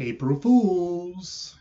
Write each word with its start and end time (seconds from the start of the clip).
April 0.00 0.40
Fools. 0.40 1.56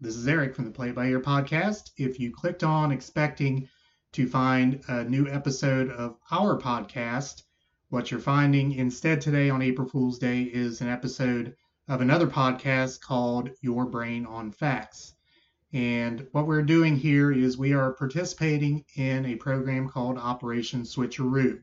This 0.00 0.16
is 0.16 0.26
Eric 0.26 0.56
from 0.56 0.64
the 0.64 0.70
Play 0.70 0.92
by 0.92 1.08
Ear 1.08 1.20
podcast. 1.20 1.90
If 1.98 2.18
you 2.18 2.32
clicked 2.32 2.64
on 2.64 2.90
expecting 2.90 3.68
to 4.12 4.26
find 4.26 4.80
a 4.88 5.04
new 5.04 5.28
episode 5.28 5.90
of 5.90 6.16
our 6.30 6.58
podcast, 6.58 7.42
what 7.90 8.10
you're 8.10 8.18
finding 8.18 8.72
instead 8.72 9.20
today 9.20 9.50
on 9.50 9.60
April 9.60 9.86
Fool's 9.86 10.18
Day 10.18 10.44
is 10.44 10.80
an 10.80 10.88
episode 10.88 11.54
of 11.86 12.00
another 12.00 12.26
podcast 12.26 13.02
called 13.02 13.50
Your 13.60 13.84
Brain 13.84 14.24
on 14.24 14.52
Facts. 14.52 15.12
And 15.74 16.26
what 16.32 16.46
we're 16.46 16.62
doing 16.62 16.96
here 16.96 17.30
is 17.30 17.58
we 17.58 17.74
are 17.74 17.92
participating 17.92 18.86
in 18.96 19.26
a 19.26 19.36
program 19.36 19.86
called 19.86 20.16
Operation 20.16 20.84
Switcheroo. 20.84 21.60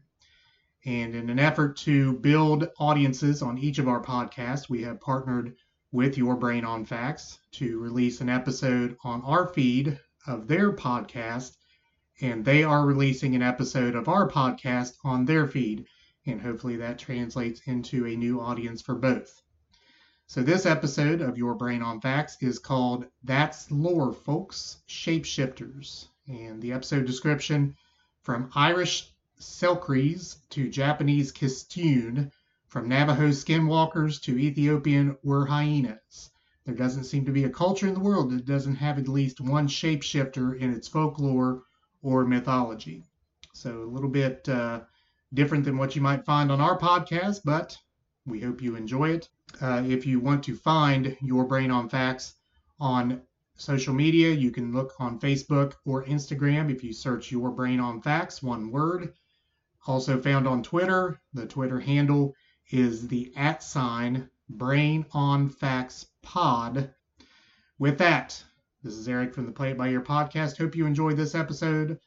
And 0.86 1.16
in 1.16 1.32
an 1.32 1.40
effort 1.40 1.76
to 1.78 2.14
build 2.20 2.70
audiences 2.78 3.42
on 3.42 3.58
each 3.58 3.80
of 3.80 3.88
our 3.88 4.04
podcasts, 4.04 4.70
we 4.70 4.84
have 4.84 5.02
partnered 5.02 5.56
with 5.98 6.16
Your 6.16 6.36
Brain 6.36 6.64
on 6.64 6.86
Facts 6.86 7.40
to 7.54 7.80
release 7.80 8.22
an 8.22 8.30
episode 8.30 8.96
on 9.04 9.24
our 9.24 9.48
feed 9.48 10.00
of 10.28 10.48
their 10.48 10.72
podcast. 10.72 11.58
And 12.22 12.46
they 12.46 12.64
are 12.64 12.86
releasing 12.86 13.34
an 13.34 13.42
episode 13.42 13.96
of 13.96 14.08
our 14.08 14.30
podcast 14.30 14.94
on 15.04 15.26
their 15.26 15.48
feed. 15.48 15.88
And 16.28 16.40
hopefully 16.40 16.76
that 16.76 17.00
translates 17.00 17.62
into 17.66 18.06
a 18.06 18.16
new 18.16 18.40
audience 18.40 18.84
for 18.84 18.94
both. 18.94 19.42
So, 20.28 20.44
this 20.44 20.68
episode 20.68 21.22
of 21.22 21.36
Your 21.36 21.56
Brain 21.56 21.82
on 21.82 22.00
Facts 22.00 22.38
is 22.42 22.60
called 22.60 23.08
That's 23.24 23.72
Lore, 23.72 24.14
Folks 24.14 24.78
Shapeshifters. 24.88 26.10
And 26.28 26.62
the 26.62 26.74
episode 26.74 27.08
description 27.08 27.76
from 28.22 28.52
Irish 28.54 29.12
Selkies 29.40 30.38
to 30.52 30.70
Japanese 30.70 31.32
Kitsune, 31.32 32.32
from 32.68 32.90
Navajo 32.90 33.30
skinwalkers 33.30 34.22
to 34.24 34.38
Ethiopian 34.38 35.18
were 35.24 35.46
hyenas. 35.46 36.32
There 36.66 36.76
doesn't 36.76 37.06
seem 37.06 37.24
to 37.26 37.32
be 37.32 37.46
a 37.46 37.50
culture 37.50 37.88
in 37.88 37.94
the 37.94 38.02
world 38.02 38.30
that 38.32 38.46
doesn't 38.46 38.76
have 38.76 39.00
at 39.00 39.08
least 39.08 39.40
one 39.40 39.70
shapeshifter 39.70 40.60
in 40.60 40.74
its 40.74 40.88
folklore 40.88 41.64
or 42.02 42.26
mythology. 42.26 43.06
So, 43.54 43.84
a 43.84 43.86
little 43.86 44.10
bit 44.10 44.50
uh, 44.50 44.82
different 45.34 45.64
than 45.64 45.78
what 45.78 45.96
you 45.96 46.02
might 46.02 46.26
find 46.26 46.52
on 46.52 46.60
our 46.60 46.78
podcast, 46.78 47.42
but 47.46 47.78
we 48.26 48.42
hope 48.42 48.62
you 48.62 48.76
enjoy 48.76 49.12
it. 49.12 49.30
Uh, 49.62 49.84
if 49.88 50.06
you 50.06 50.20
want 50.20 50.44
to 50.44 50.56
find 50.56 51.16
Your 51.22 51.46
Brain 51.46 51.72
on 51.72 51.88
Facts 51.88 52.36
on 52.82 53.22
social 53.56 53.94
media, 53.94 54.30
you 54.32 54.52
can 54.52 54.74
look 54.74 54.94
on 55.00 55.22
Facebook 55.22 55.76
or 55.86 56.04
Instagram 56.04 56.70
if 56.70 56.84
you 56.84 56.92
search 56.92 57.32
Your 57.32 57.50
Brain 57.50 57.80
on 57.80 58.02
Facts, 58.02 58.44
one 58.44 58.72
word. 58.72 59.14
Also 59.88 60.22
found 60.22 60.46
on 60.50 60.62
Twitter. 60.62 61.22
The 61.34 61.46
Twitter 61.46 61.80
handle 61.80 62.36
is 62.70 63.08
the 63.08 63.32
at 63.36 63.64
sign 63.64 64.30
Brain 64.50 65.06
on 65.12 65.50
Facts 65.50 66.08
Pod. 66.22 66.94
With 67.80 67.98
that, 68.00 68.44
this 68.84 68.94
is 68.94 69.08
Eric 69.08 69.34
from 69.34 69.46
the 69.46 69.52
Play 69.52 69.72
It 69.72 69.78
By 69.78 69.90
Ear 69.90 70.02
podcast. 70.02 70.58
Hope 70.58 70.76
you 70.76 70.86
enjoyed 70.86 71.18
this 71.18 71.36
episode 71.36 72.00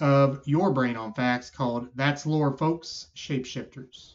of 0.00 0.42
Your 0.46 0.72
Brain 0.72 0.96
on 0.96 1.12
Facts 1.14 1.50
called 1.50 1.88
That's 1.94 2.26
Lore, 2.26 2.56
Folks 2.56 3.08
Shapeshifters. 3.16 4.14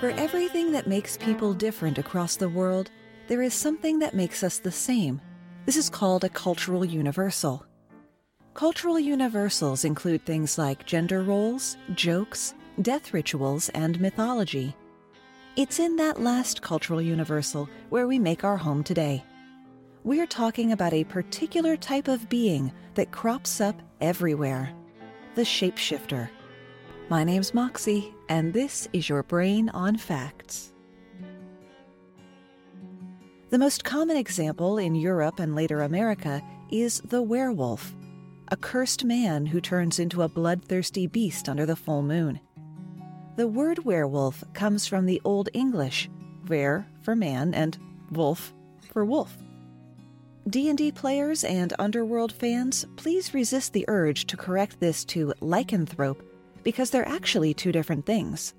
For 0.00 0.10
everything 0.10 0.72
that 0.72 0.86
makes 0.86 1.16
people 1.16 1.54
different 1.54 1.98
across 1.98 2.36
the 2.36 2.48
world, 2.48 2.90
there 3.26 3.42
is 3.42 3.54
something 3.54 3.98
that 4.00 4.14
makes 4.14 4.42
us 4.42 4.58
the 4.58 4.70
same. 4.70 5.20
This 5.66 5.76
is 5.76 5.88
called 5.88 6.24
a 6.24 6.28
cultural 6.28 6.84
universal. 6.84 7.64
Cultural 8.54 9.00
universals 9.00 9.84
include 9.84 10.24
things 10.24 10.58
like 10.58 10.86
gender 10.86 11.24
roles, 11.24 11.76
jokes, 11.96 12.54
death 12.82 13.12
rituals, 13.12 13.68
and 13.70 14.00
mythology. 14.00 14.76
It's 15.56 15.80
in 15.80 15.96
that 15.96 16.20
last 16.20 16.62
cultural 16.62 17.02
universal 17.02 17.68
where 17.88 18.06
we 18.06 18.16
make 18.20 18.44
our 18.44 18.56
home 18.56 18.84
today. 18.84 19.24
We're 20.04 20.28
talking 20.28 20.70
about 20.70 20.92
a 20.92 21.02
particular 21.02 21.76
type 21.76 22.06
of 22.06 22.28
being 22.28 22.72
that 22.94 23.10
crops 23.10 23.60
up 23.60 23.74
everywhere 24.00 24.72
the 25.34 25.42
shapeshifter. 25.42 26.28
My 27.08 27.24
name's 27.24 27.54
Moxie, 27.54 28.14
and 28.28 28.54
this 28.54 28.86
is 28.92 29.08
your 29.08 29.24
Brain 29.24 29.68
on 29.70 29.96
Facts. 29.96 30.72
The 33.50 33.58
most 33.58 33.82
common 33.82 34.16
example 34.16 34.78
in 34.78 34.94
Europe 34.94 35.40
and 35.40 35.56
later 35.56 35.82
America 35.82 36.40
is 36.70 37.00
the 37.00 37.20
werewolf, 37.20 37.92
a 38.48 38.56
cursed 38.56 39.04
man 39.04 39.46
who 39.46 39.60
turns 39.60 39.98
into 39.98 40.22
a 40.22 40.28
bloodthirsty 40.28 41.06
beast 41.06 41.48
under 41.48 41.66
the 41.66 41.76
full 41.76 42.02
moon. 42.02 42.40
The 43.36 43.48
word 43.48 43.84
werewolf 43.84 44.44
comes 44.52 44.86
from 44.86 45.06
the 45.06 45.20
Old 45.24 45.48
English, 45.54 46.08
were 46.48 46.86
for 47.02 47.16
man 47.16 47.54
and 47.54 47.76
wolf 48.10 48.54
for 48.92 49.04
wolf. 49.04 49.36
D&D 50.48 50.92
players 50.92 51.42
and 51.42 51.72
Underworld 51.78 52.32
fans, 52.32 52.84
please 52.96 53.32
resist 53.32 53.72
the 53.72 53.86
urge 53.88 54.26
to 54.26 54.36
correct 54.36 54.78
this 54.78 55.04
to 55.06 55.32
lycanthrope 55.40 56.20
because 56.62 56.90
they're 56.90 57.08
actually 57.08 57.54
two 57.54 57.72
different 57.72 58.04
things. 58.04 58.54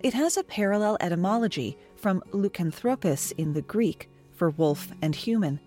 It 0.00 0.14
has 0.14 0.36
a 0.36 0.44
parallel 0.44 0.96
etymology 1.00 1.76
from 1.96 2.22
lycanthropos 2.32 3.32
in 3.32 3.52
the 3.52 3.62
Greek 3.62 4.08
for 4.34 4.50
wolf 4.50 4.88
and 5.02 5.14
human, 5.14 5.60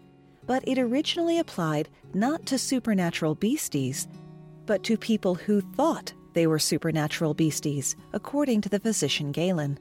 but 0.49 0.67
it 0.67 0.79
originally 0.79 1.37
applied 1.37 1.87
not 2.15 2.43
to 2.47 2.57
supernatural 2.57 3.35
beasties, 3.35 4.07
but 4.65 4.81
to 4.81 4.97
people 4.97 5.35
who 5.35 5.61
thought 5.61 6.11
they 6.33 6.47
were 6.47 6.57
supernatural 6.57 7.35
beasties, 7.35 7.95
according 8.13 8.59
to 8.59 8.67
the 8.67 8.79
physician 8.79 9.31
Galen. 9.31 9.77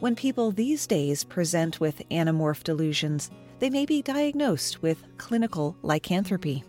When 0.00 0.16
people 0.16 0.50
these 0.50 0.88
days 0.88 1.22
present 1.22 1.78
with 1.78 2.02
anamorph 2.08 2.64
delusions, 2.64 3.30
they 3.60 3.70
may 3.70 3.86
be 3.86 4.02
diagnosed 4.02 4.82
with 4.82 5.04
clinical 5.18 5.76
lycanthropy. 5.82 6.64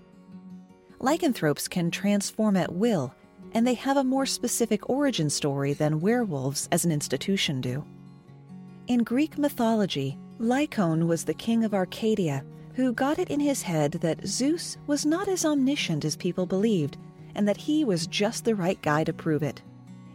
Lycanthropes 1.00 1.68
can 1.68 1.90
transform 1.90 2.56
at 2.56 2.72
will 2.72 3.16
and 3.56 3.66
they 3.66 3.74
have 3.74 3.98
a 3.98 4.04
more 4.04 4.28
specific 4.28 4.92
origin 4.92 5.32
story 5.32 5.74
than 5.74 6.02
werewolves 6.02 6.70
as 6.72 6.86
an 6.86 6.92
institution 6.92 7.62
do. 7.62 7.84
In 8.86 9.04
Greek 9.04 9.40
mythology, 9.40 10.20
Lycaon 10.38 11.08
was 11.08 11.26
the 11.26 11.34
king 11.34 11.64
of 11.64 11.74
Arcadia 11.74 12.44
who 12.78 12.94
got 12.94 13.18
it 13.18 13.32
in 13.32 13.40
his 13.40 13.64
head 13.64 13.94
that 13.94 14.24
Zeus 14.28 14.78
was 14.86 15.04
not 15.04 15.28
as 15.28 15.44
omniscient 15.44 16.06
as 16.06 16.16
people 16.16 16.46
believed 16.46 16.96
and 17.34 17.48
that 17.48 17.58
he 17.58 17.84
was 17.84 18.06
just 18.06 18.46
the 18.46 18.54
right 18.54 18.80
guy 18.84 19.04
to 19.04 19.12
prove 19.12 19.42
it. 19.42 19.64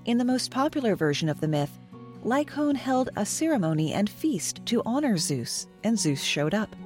In 0.04 0.16
the 0.16 0.24
most 0.24 0.52
popular 0.52 0.94
version 0.94 1.28
of 1.28 1.40
the 1.40 1.48
myth, 1.48 1.76
Lycaon 2.22 2.76
held 2.76 3.10
a 3.16 3.26
ceremony 3.26 3.92
and 3.92 4.08
feast 4.08 4.64
to 4.66 4.80
honor 4.86 5.18
Zeus, 5.18 5.66
and 5.82 5.98
Zeus 5.98 6.22
showed 6.22 6.54
up. 6.54 6.76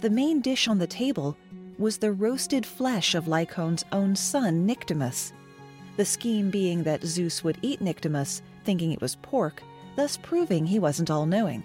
The 0.00 0.10
main 0.10 0.42
dish 0.42 0.68
on 0.68 0.78
the 0.78 0.86
table 0.86 1.38
was 1.78 1.96
the 1.96 2.12
roasted 2.12 2.66
flesh 2.66 3.14
of 3.14 3.26
Lycaon's 3.26 3.86
own 3.92 4.14
son, 4.14 4.66
Nyctimus, 4.66 5.32
the 5.96 6.04
scheme 6.04 6.50
being 6.50 6.82
that 6.82 7.02
Zeus 7.02 7.42
would 7.42 7.56
eat 7.62 7.80
Nyctimus, 7.80 8.42
thinking 8.64 8.92
it 8.92 9.00
was 9.00 9.16
pork, 9.16 9.62
thus 9.96 10.18
proving 10.18 10.66
he 10.66 10.78
wasn't 10.78 11.10
all 11.10 11.24
knowing. 11.24 11.62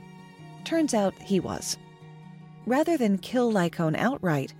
Turns 0.63 0.93
out 0.93 1.13
he 1.21 1.41
was. 1.41 1.77
Rather 2.67 2.97
than 2.97 3.17
kill 3.17 3.49
Lycaon 3.49 3.95
outright, 3.95 4.53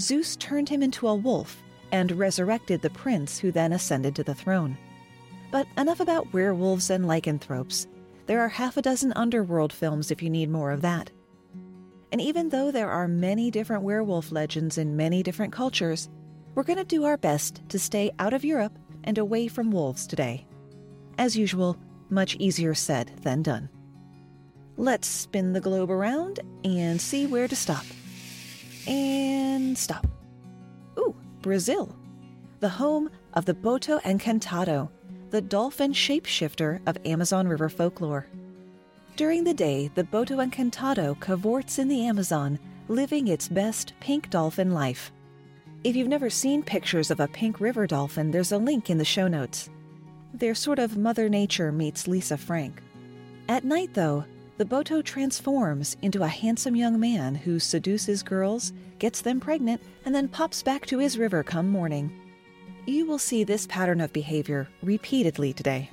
Zeus 0.00 0.34
turned 0.34 0.68
him 0.68 0.82
into 0.82 1.06
a 1.06 1.14
wolf 1.14 1.62
and 1.92 2.10
resurrected 2.10 2.82
the 2.82 2.90
prince 2.90 3.38
who 3.38 3.52
then 3.52 3.72
ascended 3.72 4.16
to 4.16 4.24
the 4.24 4.34
throne. 4.34 4.76
But 5.52 5.68
enough 5.78 6.00
about 6.00 6.32
werewolves 6.32 6.90
and 6.90 7.06
lycanthropes. 7.06 7.86
There 8.26 8.40
are 8.40 8.48
half 8.48 8.76
a 8.76 8.82
dozen 8.82 9.12
underworld 9.12 9.72
films 9.72 10.10
if 10.10 10.20
you 10.20 10.28
need 10.28 10.50
more 10.50 10.72
of 10.72 10.82
that. 10.82 11.12
And 12.10 12.20
even 12.20 12.48
though 12.48 12.72
there 12.72 12.90
are 12.90 13.06
many 13.06 13.48
different 13.48 13.84
werewolf 13.84 14.32
legends 14.32 14.76
in 14.76 14.96
many 14.96 15.22
different 15.22 15.52
cultures, 15.52 16.08
we're 16.56 16.64
going 16.64 16.78
to 16.78 16.84
do 16.84 17.04
our 17.04 17.16
best 17.16 17.62
to 17.68 17.78
stay 17.78 18.10
out 18.18 18.34
of 18.34 18.44
Europe 18.44 18.76
and 19.04 19.18
away 19.18 19.46
from 19.46 19.70
wolves 19.70 20.08
today. 20.08 20.48
As 21.16 21.36
usual, 21.36 21.76
much 22.10 22.34
easier 22.40 22.74
said 22.74 23.12
than 23.22 23.40
done. 23.40 23.68
Let's 24.76 25.06
spin 25.06 25.52
the 25.52 25.60
globe 25.60 25.90
around 25.90 26.40
and 26.64 27.00
see 27.00 27.26
where 27.26 27.46
to 27.46 27.56
stop. 27.56 27.84
And 28.86 29.76
stop. 29.76 30.06
Ooh, 30.98 31.14
Brazil, 31.42 31.94
the 32.60 32.68
home 32.68 33.10
of 33.34 33.44
the 33.44 33.54
Boto 33.54 34.00
Encantado, 34.02 34.88
the 35.30 35.42
dolphin 35.42 35.92
shapeshifter 35.92 36.80
of 36.86 36.98
Amazon 37.04 37.48
River 37.48 37.68
folklore. 37.68 38.26
During 39.16 39.44
the 39.44 39.54
day, 39.54 39.90
the 39.94 40.04
Boto 40.04 40.42
Encantado 40.42 41.20
cavorts 41.20 41.78
in 41.78 41.88
the 41.88 42.06
Amazon, 42.06 42.58
living 42.88 43.28
its 43.28 43.48
best 43.48 43.92
pink 44.00 44.30
dolphin 44.30 44.72
life. 44.72 45.12
If 45.84 45.96
you've 45.96 46.08
never 46.08 46.30
seen 46.30 46.62
pictures 46.62 47.10
of 47.10 47.20
a 47.20 47.28
pink 47.28 47.60
river 47.60 47.86
dolphin, 47.86 48.30
there's 48.30 48.52
a 48.52 48.58
link 48.58 48.88
in 48.88 48.98
the 48.98 49.04
show 49.04 49.28
notes. 49.28 49.68
They're 50.32 50.54
sort 50.54 50.78
of 50.78 50.96
Mother 50.96 51.28
Nature 51.28 51.72
meets 51.72 52.08
Lisa 52.08 52.38
Frank. 52.38 52.80
At 53.48 53.64
night, 53.64 53.92
though, 53.92 54.24
the 54.62 54.76
Boto 54.76 55.02
transforms 55.02 55.96
into 56.02 56.22
a 56.22 56.28
handsome 56.28 56.76
young 56.76 57.00
man 57.00 57.34
who 57.34 57.58
seduces 57.58 58.22
girls, 58.22 58.72
gets 59.00 59.20
them 59.20 59.40
pregnant, 59.40 59.82
and 60.04 60.14
then 60.14 60.28
pops 60.28 60.62
back 60.62 60.86
to 60.86 60.98
his 60.98 61.18
river 61.18 61.42
come 61.42 61.68
morning. 61.68 62.12
You 62.86 63.04
will 63.04 63.18
see 63.18 63.42
this 63.42 63.66
pattern 63.66 64.00
of 64.00 64.12
behavior 64.12 64.68
repeatedly 64.80 65.52
today. 65.52 65.90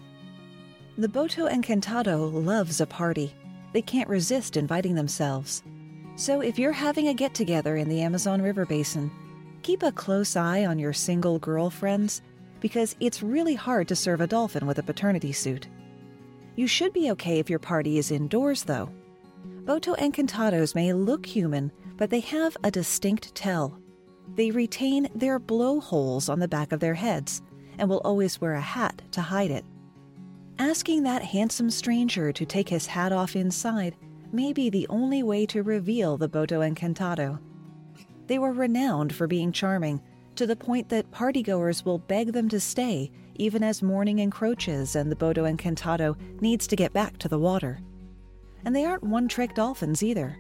The 1.00 1.08
Boto 1.08 1.52
Encantado 1.52 2.32
loves 2.32 2.80
a 2.80 2.86
party. 2.86 3.34
They 3.74 3.82
can't 3.82 4.08
resist 4.08 4.56
inviting 4.56 4.94
themselves. 4.94 5.64
So 6.16 6.42
if 6.42 6.60
you're 6.60 6.72
having 6.72 7.08
a 7.08 7.14
get 7.16 7.34
together 7.34 7.76
in 7.76 7.90
the 7.90 8.02
Amazon 8.02 8.40
River 8.40 8.68
Basin, 8.68 9.10
keep 9.64 9.82
a 9.82 9.92
close 9.92 10.36
eye 10.36 10.68
on 10.68 10.78
your 10.78 10.94
single 10.94 11.40
girlfriends 11.40 12.22
because 12.60 12.96
it's 13.00 13.24
really 13.24 13.56
hard 13.56 13.88
to 13.88 13.96
serve 13.96 14.22
a 14.22 14.28
dolphin 14.28 14.68
with 14.68 14.78
a 14.78 14.84
paternity 14.84 15.32
suit. 15.32 15.68
You 16.60 16.68
should 16.68 16.92
be 16.92 17.10
okay 17.12 17.40
if 17.40 17.50
your 17.50 17.58
party 17.58 18.00
is 18.00 18.12
indoors, 18.12 18.66
though. 18.66 18.90
Boto 19.64 19.98
Encantados 19.98 20.76
may 20.76 20.92
look 20.92 21.26
human, 21.26 21.72
but 21.96 22.10
they 22.10 22.20
have 22.20 22.58
a 22.66 22.70
distinct 22.70 23.34
tell. 23.34 23.80
They 24.36 24.52
retain 24.52 25.08
their 25.16 25.40
blowholes 25.40 26.28
on 26.28 26.40
the 26.40 26.50
back 26.50 26.74
of 26.74 26.82
their 26.82 26.96
heads 26.96 27.42
and 27.78 27.90
will 27.90 28.02
always 28.04 28.42
wear 28.42 28.56
a 28.56 28.60
hat 28.60 29.02
to 29.12 29.22
hide 29.22 29.52
it. 29.52 29.64
Asking 30.58 31.04
that 31.04 31.24
handsome 31.24 31.70
stranger 31.70 32.34
to 32.34 32.46
take 32.46 32.68
his 32.68 32.88
hat 32.88 33.14
off 33.14 33.38
inside 33.38 33.96
may 34.34 34.52
be 34.52 34.70
the 34.70 34.86
only 34.90 35.24
way 35.24 35.46
to 35.46 35.64
reveal 35.64 36.18
the 36.18 36.28
Boto 36.28 36.60
Encantado. 36.60 37.40
They 38.28 38.38
were 38.38 38.52
renowned 38.52 39.16
for 39.16 39.28
being 39.28 39.54
charming, 39.54 40.02
to 40.36 40.46
the 40.46 40.58
point 40.58 40.90
that 40.90 41.10
partygoers 41.10 41.86
will 41.86 42.00
beg 42.00 42.34
them 42.34 42.50
to 42.50 42.60
stay 42.60 43.12
even 43.40 43.64
as 43.64 43.82
morning 43.82 44.20
encroaches 44.20 44.96
and 44.96 45.10
the 45.10 45.16
Boto 45.16 45.50
Encantado 45.50 46.16
needs 46.42 46.68
to 46.68 46.76
get 46.76 46.94
back 46.94 47.18
to 47.18 47.28
the 47.28 47.40
water. 47.40 47.80
And 48.66 48.76
they 48.76 48.86
aren't 48.86 49.04
one 49.04 49.28
trick 49.28 49.56
dolphins 49.56 50.04
either. 50.04 50.38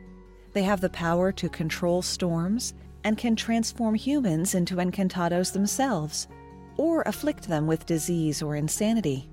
They 0.54 0.64
have 0.64 0.82
the 0.82 0.90
power 0.90 1.32
to 1.32 1.50
control 1.50 2.02
storms 2.02 2.74
and 3.06 3.18
can 3.18 3.36
transform 3.36 3.96
humans 3.96 4.54
into 4.54 4.76
encantados 4.76 5.54
themselves, 5.54 6.28
or 6.76 7.02
afflict 7.06 7.48
them 7.48 7.66
with 7.66 7.86
disease 7.86 8.42
or 8.42 8.58
insanity. 8.58 9.30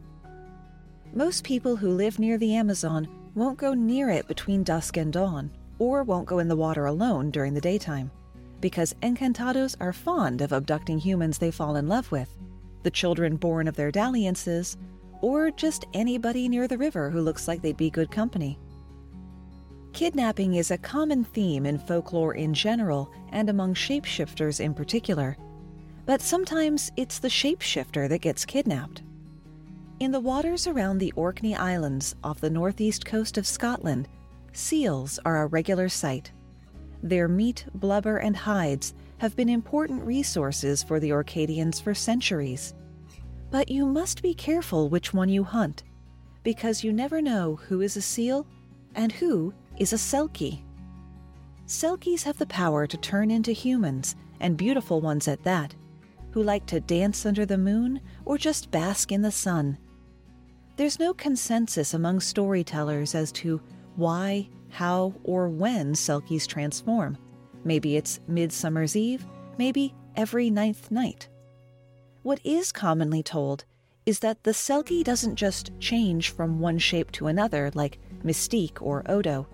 Most 1.13 1.43
people 1.43 1.75
who 1.75 1.91
live 1.91 2.19
near 2.19 2.39
the 2.39 2.55
Amazon 2.55 3.09
won't 3.35 3.59
go 3.59 3.75
near 3.75 4.11
it 4.11 4.29
between 4.29 4.63
dusk 4.63 4.97
and 4.97 5.13
dawn, 5.13 5.51
or 5.81 6.05
won't 6.05 6.27
go 6.27 6.39
in 6.39 6.49
the 6.49 6.57
water 6.57 6.87
alone 6.87 7.31
during 7.31 7.55
the 7.55 7.61
daytime, 7.61 8.11
because 8.61 8.95
encantados 9.03 9.75
are 9.81 9.93
fond 9.93 10.41
of 10.41 10.53
abducting 10.53 10.99
humans 10.99 11.39
they 11.39 11.51
fall 11.51 11.75
in 11.77 11.89
love 11.89 12.11
with, 12.13 12.31
the 12.87 12.91
children 12.93 13.35
born 13.35 13.67
of 13.67 13.75
their 13.75 13.91
dalliances, 13.91 14.77
or 15.21 15.51
just 15.51 15.87
anybody 15.93 16.49
near 16.49 16.69
the 16.69 16.79
river 16.79 17.11
who 17.11 17.21
looks 17.21 17.49
like 17.49 17.61
they'd 17.61 17.77
be 17.77 17.91
good 17.91 18.13
company. 18.13 18.61
Kidnapping 19.93 20.55
is 20.55 20.71
a 20.71 20.79
common 20.79 21.25
theme 21.25 21.67
in 21.67 21.81
folklore 21.81 22.35
in 22.35 22.55
general 22.55 23.11
and 23.33 23.51
among 23.51 23.75
shapeshifters 23.75 24.61
in 24.61 24.73
particular, 24.73 25.37
but 26.05 26.21
sometimes 26.21 26.93
it's 26.97 27.19
the 27.19 27.27
shapeshifter 27.27 28.09
that 28.09 28.21
gets 28.21 28.45
kidnapped. 28.45 29.03
In 29.99 30.13
the 30.13 30.21
waters 30.21 30.69
around 30.69 30.99
the 30.99 31.13
Orkney 31.17 31.57
Islands 31.57 32.15
off 32.23 32.41
the 32.41 32.51
northeast 32.51 33.05
coast 33.05 33.37
of 33.37 33.49
Scotland, 33.49 34.07
seals 34.53 35.19
are 35.25 35.43
a 35.43 35.47
regular 35.49 35.89
sight. 35.89 36.31
Their 37.03 37.27
meat, 37.27 37.67
blubber, 37.75 38.19
and 38.19 38.37
hides 38.37 38.95
have 39.19 39.37
been 39.37 39.49
important 39.49 40.05
resources 40.05 40.83
for 40.83 41.01
the 41.01 41.13
Orcadians 41.13 41.81
for 41.81 41.95
centuries. 41.95 42.75
But 43.51 43.71
you 43.71 43.87
must 43.87 44.23
be 44.23 44.35
careful 44.35 44.89
which 44.89 45.15
one 45.15 45.29
you 45.29 45.45
hunt, 45.45 45.85
because 46.43 46.85
you 46.85 46.93
never 46.93 47.23
know 47.23 47.57
who 47.57 47.81
is 47.81 47.97
a 47.97 48.03
seal 48.03 48.47
and 48.95 49.13
who 49.13 49.55
is 49.79 49.93
a 49.93 49.97
selkie. 49.97 50.63
Selkies 51.67 52.23
have 52.23 52.39
the 52.39 52.47
power 52.47 52.87
to 52.87 52.97
turn 52.97 53.31
into 53.31 53.53
humans, 53.53 54.17
and 54.41 54.57
beautiful 54.57 55.01
ones 55.01 55.29
at 55.29 55.43
that, 55.45 55.75
who 56.31 56.43
like 56.43 56.67
to 56.67 56.81
dance 56.81 57.25
under 57.25 57.47
the 57.47 57.59
moon 57.59 58.01
or 58.25 58.37
just 58.37 58.71
bask 58.71 59.11
in 59.11 59.23
the 59.23 59.33
sun. 59.33 59.79
There's 60.77 60.99
no 60.99 61.15
consensus 61.15 61.95
among 61.95 62.21
storytellers 62.21 63.15
as 63.15 63.33
to 63.33 63.61
why, 63.97 64.49
how, 64.69 65.15
or 65.25 65.49
when 65.49 65.95
Selkies 65.95 66.47
transform. 66.47 67.17
Maybe 67.67 67.97
it's 67.97 68.21
Midsummer's 68.29 68.95
Eve, 68.95 69.27
maybe 69.59 69.93
every 70.15 70.51
ninth 70.51 70.89
night. 70.93 71.29
What 72.23 72.39
is 72.45 72.71
commonly 72.71 73.25
told 73.25 73.65
is 74.07 74.21
that 74.21 74.45
the 74.45 74.53
Selkie 74.53 75.03
doesn't 75.03 75.35
just 75.35 75.73
change 75.81 76.31
from 76.31 76.61
one 76.61 76.79
shape 76.79 77.11
to 77.11 77.27
another 77.27 77.73
like 77.75 77.99
Mystique 78.25 78.81
or 78.81 79.03
Odo. 79.11 79.49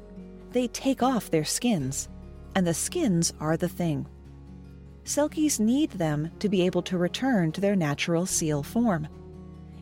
They 0.50 0.68
take 0.68 1.02
off 1.02 1.30
their 1.30 1.46
skins, 1.46 2.10
and 2.54 2.66
the 2.66 2.74
skins 2.74 3.32
are 3.40 3.56
the 3.56 3.66
thing. 3.66 4.06
Selkies 5.06 5.58
need 5.58 5.92
them 5.92 6.30
to 6.38 6.50
be 6.50 6.60
able 6.66 6.82
to 6.82 6.98
return 6.98 7.50
to 7.52 7.62
their 7.62 7.74
natural 7.74 8.26
seal 8.26 8.62
form. 8.62 9.08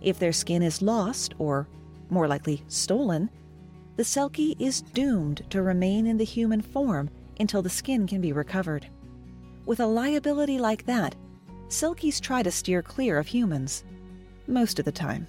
If 0.02 0.20
their 0.20 0.32
skin 0.32 0.62
is 0.62 0.80
lost, 0.80 1.34
or 1.38 1.66
more 2.10 2.28
likely 2.28 2.62
stolen, 2.68 3.28
the 3.96 4.04
Selkie 4.04 4.54
is 4.60 4.82
doomed 4.82 5.42
to 5.50 5.62
remain 5.62 6.06
in 6.06 6.16
the 6.16 6.24
human 6.24 6.60
form 6.62 7.10
until 7.40 7.62
the 7.62 7.68
skin 7.68 8.06
can 8.06 8.20
be 8.20 8.32
recovered. 8.32 8.86
With 9.66 9.80
a 9.80 9.86
liability 9.86 10.58
like 10.58 10.86
that, 10.86 11.14
Selkies 11.68 12.20
try 12.20 12.42
to 12.42 12.50
steer 12.50 12.82
clear 12.82 13.18
of 13.18 13.26
humans. 13.26 13.84
Most 14.46 14.78
of 14.78 14.84
the 14.84 14.92
time. 14.92 15.26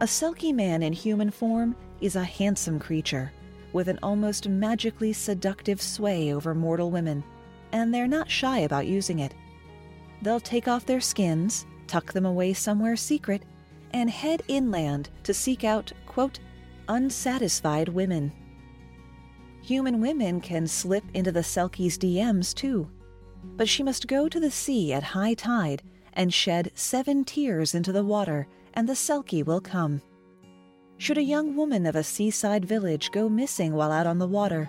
A 0.00 0.04
Selkie 0.04 0.54
man 0.54 0.82
in 0.82 0.92
human 0.92 1.30
form 1.30 1.76
is 2.00 2.16
a 2.16 2.24
handsome 2.24 2.78
creature 2.78 3.32
with 3.72 3.88
an 3.88 3.98
almost 4.02 4.48
magically 4.48 5.12
seductive 5.12 5.80
sway 5.80 6.34
over 6.34 6.54
mortal 6.54 6.90
women, 6.90 7.22
and 7.72 7.94
they're 7.94 8.08
not 8.08 8.30
shy 8.30 8.60
about 8.60 8.86
using 8.86 9.20
it. 9.20 9.34
They'll 10.22 10.40
take 10.40 10.68
off 10.68 10.86
their 10.86 11.00
skins, 11.00 11.66
tuck 11.86 12.12
them 12.12 12.26
away 12.26 12.52
somewhere 12.52 12.96
secret, 12.96 13.42
and 13.92 14.10
head 14.10 14.42
inland 14.48 15.10
to 15.24 15.34
seek 15.34 15.64
out, 15.64 15.92
quote, 16.06 16.40
unsatisfied 16.88 17.88
women. 17.88 18.32
Human 19.62 20.00
women 20.00 20.40
can 20.40 20.66
slip 20.66 21.04
into 21.14 21.32
the 21.32 21.40
Selkie's 21.40 21.98
DMs 21.98 22.54
too, 22.54 22.90
but 23.56 23.68
she 23.68 23.82
must 23.82 24.08
go 24.08 24.28
to 24.28 24.40
the 24.40 24.50
sea 24.50 24.92
at 24.92 25.02
high 25.02 25.34
tide 25.34 25.82
and 26.14 26.32
shed 26.32 26.72
seven 26.74 27.24
tears 27.24 27.74
into 27.74 27.92
the 27.92 28.04
water, 28.04 28.46
and 28.74 28.88
the 28.88 28.94
Selkie 28.94 29.44
will 29.44 29.60
come. 29.60 30.02
Should 30.98 31.18
a 31.18 31.22
young 31.22 31.56
woman 31.56 31.86
of 31.86 31.96
a 31.96 32.04
seaside 32.04 32.64
village 32.64 33.10
go 33.10 33.28
missing 33.28 33.72
while 33.72 33.92
out 33.92 34.06
on 34.06 34.18
the 34.18 34.28
water, 34.28 34.68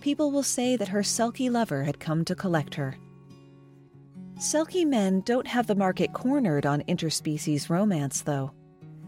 people 0.00 0.30
will 0.30 0.42
say 0.42 0.76
that 0.76 0.88
her 0.88 1.02
Selkie 1.02 1.50
lover 1.50 1.84
had 1.84 2.00
come 2.00 2.24
to 2.24 2.34
collect 2.34 2.74
her. 2.74 2.96
Selkie 4.38 4.86
men 4.86 5.20
don't 5.22 5.46
have 5.46 5.66
the 5.66 5.74
market 5.74 6.12
cornered 6.12 6.64
on 6.64 6.82
interspecies 6.82 7.68
romance, 7.68 8.22
though. 8.22 8.52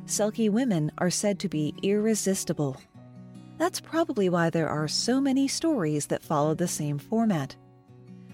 Selkie 0.06 0.50
women 0.50 0.90
are 0.98 1.10
said 1.10 1.38
to 1.38 1.48
be 1.48 1.74
irresistible. 1.82 2.76
That's 3.60 3.78
probably 3.78 4.30
why 4.30 4.48
there 4.48 4.70
are 4.70 4.88
so 4.88 5.20
many 5.20 5.46
stories 5.46 6.06
that 6.06 6.22
follow 6.22 6.54
the 6.54 6.66
same 6.66 6.96
format. 6.96 7.54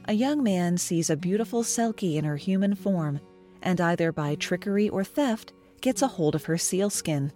A 0.05 0.13
young 0.13 0.41
man 0.41 0.79
sees 0.79 1.11
a 1.11 1.17
beautiful 1.17 1.65
Selkie 1.65 2.15
in 2.15 2.25
her 2.25 2.37
human 2.37 2.77
form, 2.77 3.19
and 3.61 3.81
either 3.81 4.13
by 4.13 4.37
trickery 4.37 4.89
or 4.89 5.03
theft 5.03 5.53
gets 5.81 6.03
a 6.03 6.07
hold 6.07 6.37
of 6.37 6.45
her 6.45 6.57
sealskin. 6.57 7.33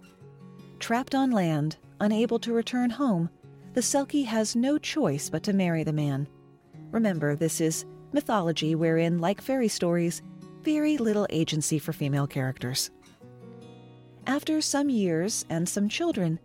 Trapped 0.79 1.13
on 1.13 1.31
land, 1.31 1.75
unable 1.99 2.39
to 2.39 2.53
return 2.53 2.89
home, 2.89 3.29
the 3.73 3.81
Selkie 3.81 4.23
has 4.25 4.55
no 4.55 4.77
choice 4.77 5.29
but 5.29 5.43
to 5.43 5.51
marry 5.51 5.83
the 5.83 5.91
man. 5.91 6.29
Remember, 6.91 7.35
this 7.35 7.59
is 7.59 7.83
mythology 8.13 8.73
wherein, 8.73 9.19
like 9.19 9.41
fairy 9.41 9.67
stories, 9.67 10.21
very 10.63 10.97
little 10.97 11.27
agency 11.29 11.77
for 11.77 11.91
female 11.91 12.25
characters. 12.25 12.89
After 14.27 14.61
some 14.61 14.89
years 14.89 15.43
and 15.49 15.67
some 15.67 15.89
children, 15.89 16.39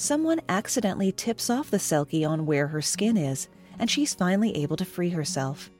someone 0.00 0.40
accidentally 0.48 1.12
tips 1.12 1.50
off 1.50 1.70
the 1.70 1.76
Selkie 1.76 2.26
on 2.26 2.46
where 2.46 2.66
her 2.68 2.80
skin 2.80 3.18
is, 3.18 3.48
and 3.78 3.90
she's 3.90 4.14
finally 4.14 4.56
able 4.56 4.76
to 4.76 4.84
free 4.84 5.10
herself. 5.10 5.70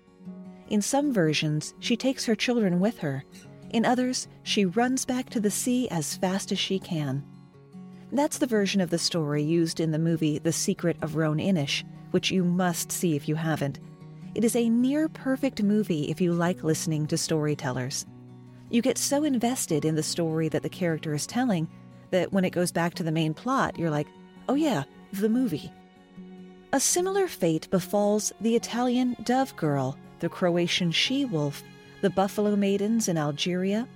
In 0.68 0.82
some 0.82 1.10
versions, 1.10 1.72
she 1.80 1.96
takes 1.96 2.26
her 2.26 2.34
children 2.34 2.80
with 2.80 2.98
her. 2.98 3.24
In 3.70 3.86
others, 3.86 4.28
she 4.42 4.66
runs 4.66 5.06
back 5.06 5.30
to 5.30 5.40
the 5.40 5.50
sea 5.50 5.88
as 5.88 6.16
fast 6.16 6.52
as 6.52 6.58
she 6.58 6.78
can. 6.78 7.24
That's 8.12 8.36
the 8.36 8.46
version 8.46 8.82
of 8.82 8.90
the 8.90 8.98
story 8.98 9.42
used 9.42 9.80
in 9.80 9.90
the 9.90 9.98
movie 9.98 10.38
The 10.38 10.52
Secret 10.52 10.98
of 11.00 11.16
Roan 11.16 11.38
Inish, 11.38 11.82
which 12.10 12.30
you 12.30 12.44
must 12.44 12.92
see 12.92 13.16
if 13.16 13.26
you 13.26 13.36
haven't. 13.36 13.80
It 14.34 14.44
is 14.44 14.54
a 14.54 14.68
near 14.68 15.08
perfect 15.08 15.62
movie 15.62 16.10
if 16.10 16.20
you 16.20 16.34
like 16.34 16.62
listening 16.62 17.06
to 17.06 17.16
storytellers. 17.16 18.04
You 18.68 18.82
get 18.82 18.98
so 18.98 19.24
invested 19.24 19.86
in 19.86 19.94
the 19.94 20.02
story 20.02 20.50
that 20.50 20.62
the 20.62 20.68
character 20.68 21.14
is 21.14 21.26
telling 21.26 21.68
that 22.10 22.32
when 22.32 22.44
it 22.44 22.50
goes 22.50 22.72
back 22.72 22.94
to 22.94 23.02
the 23.02 23.12
main 23.12 23.34
plot, 23.34 23.78
you're 23.78 23.90
like, 23.90 24.08
oh 24.48 24.54
yeah, 24.54 24.84
the 25.12 25.28
movie. 25.28 25.72
A 26.72 26.80
similar 26.80 27.26
fate 27.26 27.68
befalls 27.70 28.32
the 28.40 28.54
Italian 28.54 29.16
Dove 29.24 29.54
Girl, 29.56 29.96
the 30.20 30.28
Croatian 30.28 30.92
She 30.92 31.24
Wolf, 31.24 31.64
the 32.00 32.10
Buffalo 32.10 32.54
Maidens 32.56 33.08
in 33.08 33.18
Algeria. 33.18 33.88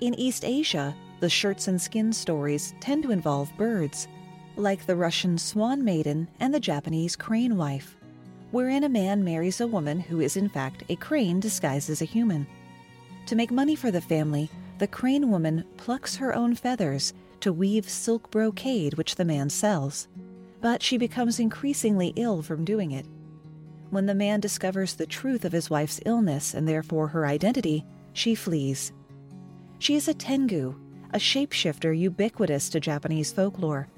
In 0.00 0.14
East 0.14 0.44
Asia, 0.44 0.94
the 1.20 1.28
shirts 1.28 1.68
and 1.68 1.80
skin 1.80 2.12
stories 2.12 2.74
tend 2.80 3.02
to 3.04 3.12
involve 3.12 3.56
birds, 3.56 4.08
like 4.56 4.86
the 4.86 4.96
Russian 4.96 5.38
Swan 5.38 5.84
Maiden 5.84 6.28
and 6.40 6.52
the 6.52 6.60
Japanese 6.60 7.16
Crane 7.16 7.56
Wife, 7.56 7.96
wherein 8.50 8.84
a 8.84 8.88
man 8.88 9.22
marries 9.22 9.60
a 9.60 9.66
woman 9.66 10.00
who 10.00 10.20
is 10.20 10.36
in 10.36 10.48
fact 10.48 10.84
a 10.88 10.96
crane 10.96 11.38
disguised 11.38 11.90
as 11.90 12.02
a 12.02 12.06
human. 12.06 12.46
To 13.26 13.36
make 13.36 13.50
money 13.50 13.76
for 13.76 13.90
the 13.90 14.00
family, 14.00 14.50
the 14.78 14.88
crane 14.88 15.30
woman 15.30 15.64
plucks 15.76 16.16
her 16.16 16.34
own 16.34 16.54
feathers 16.54 17.14
to 17.42 17.52
weave 17.52 17.88
silk 17.88 18.30
brocade 18.30 18.94
which 18.94 19.16
the 19.16 19.24
man 19.24 19.50
sells. 19.50 20.08
But 20.60 20.82
she 20.82 20.96
becomes 20.96 21.38
increasingly 21.38 22.12
ill 22.16 22.42
from 22.42 22.64
doing 22.64 22.92
it. 22.92 23.06
When 23.90 24.06
the 24.06 24.14
man 24.14 24.40
discovers 24.40 24.94
the 24.94 25.06
truth 25.06 25.44
of 25.44 25.52
his 25.52 25.68
wife's 25.68 26.00
illness 26.06 26.54
and 26.54 26.66
therefore 26.66 27.08
her 27.08 27.26
identity, 27.26 27.84
she 28.14 28.34
flees. 28.34 28.92
She 29.78 29.94
is 29.96 30.08
a 30.08 30.14
tengu, 30.14 30.74
a 31.12 31.18
shapeshifter 31.18 31.96
ubiquitous 31.98 32.70
to 32.70 32.80
Japanese 32.80 33.32
folklore, 33.32 33.88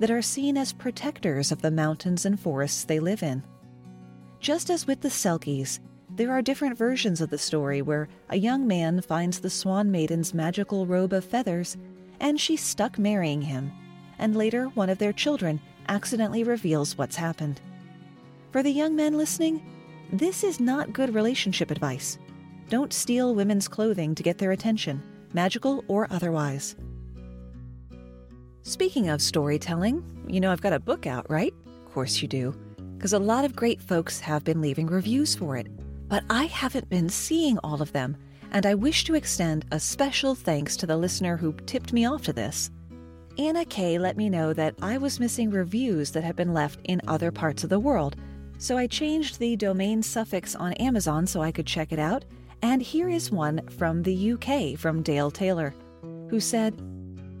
that 0.00 0.10
are 0.10 0.22
seen 0.22 0.56
as 0.56 0.72
protectors 0.72 1.52
of 1.52 1.62
the 1.62 1.70
mountains 1.70 2.24
and 2.24 2.40
forests 2.40 2.84
they 2.84 2.98
live 2.98 3.22
in. 3.22 3.44
Just 4.40 4.70
as 4.70 4.86
with 4.86 5.00
the 5.02 5.08
Selkies, 5.08 5.78
there 6.16 6.32
are 6.32 6.42
different 6.42 6.76
versions 6.76 7.20
of 7.20 7.30
the 7.30 7.38
story 7.38 7.82
where 7.82 8.08
a 8.28 8.36
young 8.36 8.66
man 8.66 9.00
finds 9.00 9.40
the 9.40 9.50
Swan 9.50 9.90
Maiden's 9.90 10.34
magical 10.34 10.86
robe 10.86 11.12
of 11.12 11.24
feathers 11.24 11.76
and 12.20 12.40
she's 12.40 12.62
stuck 12.62 12.98
marrying 12.98 13.42
him, 13.42 13.72
and 14.18 14.36
later 14.36 14.66
one 14.74 14.88
of 14.88 14.98
their 14.98 15.12
children 15.12 15.60
accidentally 15.88 16.44
reveals 16.44 16.96
what's 16.96 17.16
happened. 17.16 17.60
For 18.52 18.62
the 18.62 18.70
young 18.70 18.94
men 18.96 19.16
listening, 19.16 19.64
this 20.12 20.44
is 20.44 20.60
not 20.60 20.92
good 20.92 21.14
relationship 21.14 21.70
advice. 21.70 22.18
Don't 22.68 22.92
steal 22.92 23.34
women's 23.34 23.68
clothing 23.68 24.14
to 24.14 24.22
get 24.22 24.38
their 24.38 24.52
attention, 24.52 25.02
magical 25.32 25.84
or 25.88 26.06
otherwise. 26.10 26.76
Speaking 28.62 29.10
of 29.10 29.20
storytelling, 29.20 30.02
you 30.26 30.40
know 30.40 30.50
I've 30.50 30.62
got 30.62 30.72
a 30.72 30.80
book 30.80 31.06
out, 31.06 31.28
right? 31.28 31.52
Of 31.66 31.92
course 31.92 32.22
you 32.22 32.28
do, 32.28 32.54
because 32.96 33.12
a 33.12 33.18
lot 33.18 33.44
of 33.44 33.54
great 33.54 33.82
folks 33.82 34.20
have 34.20 34.44
been 34.44 34.62
leaving 34.62 34.86
reviews 34.86 35.34
for 35.34 35.56
it, 35.56 35.66
but 36.08 36.24
I 36.30 36.44
haven't 36.44 36.88
been 36.88 37.10
seeing 37.10 37.58
all 37.58 37.82
of 37.82 37.92
them, 37.92 38.16
and 38.54 38.64
I 38.64 38.74
wish 38.74 39.02
to 39.04 39.16
extend 39.16 39.66
a 39.72 39.80
special 39.80 40.36
thanks 40.36 40.76
to 40.76 40.86
the 40.86 40.96
listener 40.96 41.36
who 41.36 41.52
tipped 41.66 41.92
me 41.92 42.06
off 42.06 42.22
to 42.22 42.32
this. 42.32 42.70
Anna 43.36 43.64
Kay 43.64 43.98
let 43.98 44.16
me 44.16 44.30
know 44.30 44.52
that 44.52 44.76
I 44.80 44.96
was 44.96 45.18
missing 45.18 45.50
reviews 45.50 46.12
that 46.12 46.22
had 46.22 46.36
been 46.36 46.54
left 46.54 46.78
in 46.84 47.02
other 47.08 47.32
parts 47.32 47.64
of 47.64 47.70
the 47.70 47.80
world, 47.80 48.14
so 48.58 48.78
I 48.78 48.86
changed 48.86 49.40
the 49.40 49.56
domain 49.56 50.04
suffix 50.04 50.54
on 50.54 50.72
Amazon 50.74 51.26
so 51.26 51.42
I 51.42 51.50
could 51.50 51.66
check 51.66 51.90
it 51.90 51.98
out, 51.98 52.24
and 52.62 52.80
here 52.80 53.08
is 53.08 53.32
one 53.32 53.66
from 53.76 54.04
the 54.04 54.32
UK 54.32 54.78
from 54.78 55.02
Dale 55.02 55.32
Taylor, 55.32 55.74
who 56.30 56.38
said, 56.38 56.80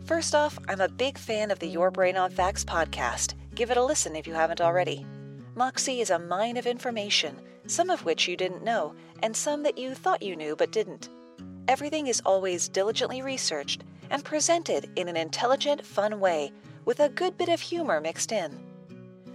First 0.04 0.34
off, 0.34 0.58
I'm 0.68 0.80
a 0.80 0.88
big 0.88 1.16
fan 1.16 1.52
of 1.52 1.60
the 1.60 1.68
Your 1.68 1.92
Brain 1.92 2.16
on 2.16 2.30
Facts 2.30 2.64
podcast. 2.64 3.34
Give 3.54 3.70
it 3.70 3.76
a 3.76 3.84
listen 3.84 4.16
if 4.16 4.26
you 4.26 4.34
haven't 4.34 4.60
already. 4.60 5.06
Moxie 5.54 6.00
is 6.00 6.10
a 6.10 6.18
mine 6.18 6.56
of 6.56 6.66
information, 6.66 7.36
some 7.66 7.90
of 7.90 8.04
which 8.04 8.28
you 8.28 8.36
didn't 8.36 8.64
know, 8.64 8.94
and 9.22 9.36
some 9.36 9.62
that 9.62 9.78
you 9.78 9.94
thought 9.94 10.22
you 10.22 10.36
knew 10.36 10.54
but 10.56 10.72
didn't. 10.72 11.08
Everything 11.68 12.06
is 12.06 12.22
always 12.26 12.68
diligently 12.68 13.22
researched 13.22 13.84
and 14.10 14.24
presented 14.24 14.90
in 14.96 15.08
an 15.08 15.16
intelligent, 15.16 15.84
fun 15.84 16.20
way, 16.20 16.52
with 16.84 17.00
a 17.00 17.08
good 17.08 17.38
bit 17.38 17.48
of 17.48 17.60
humor 17.60 18.00
mixed 18.00 18.32
in. 18.32 18.52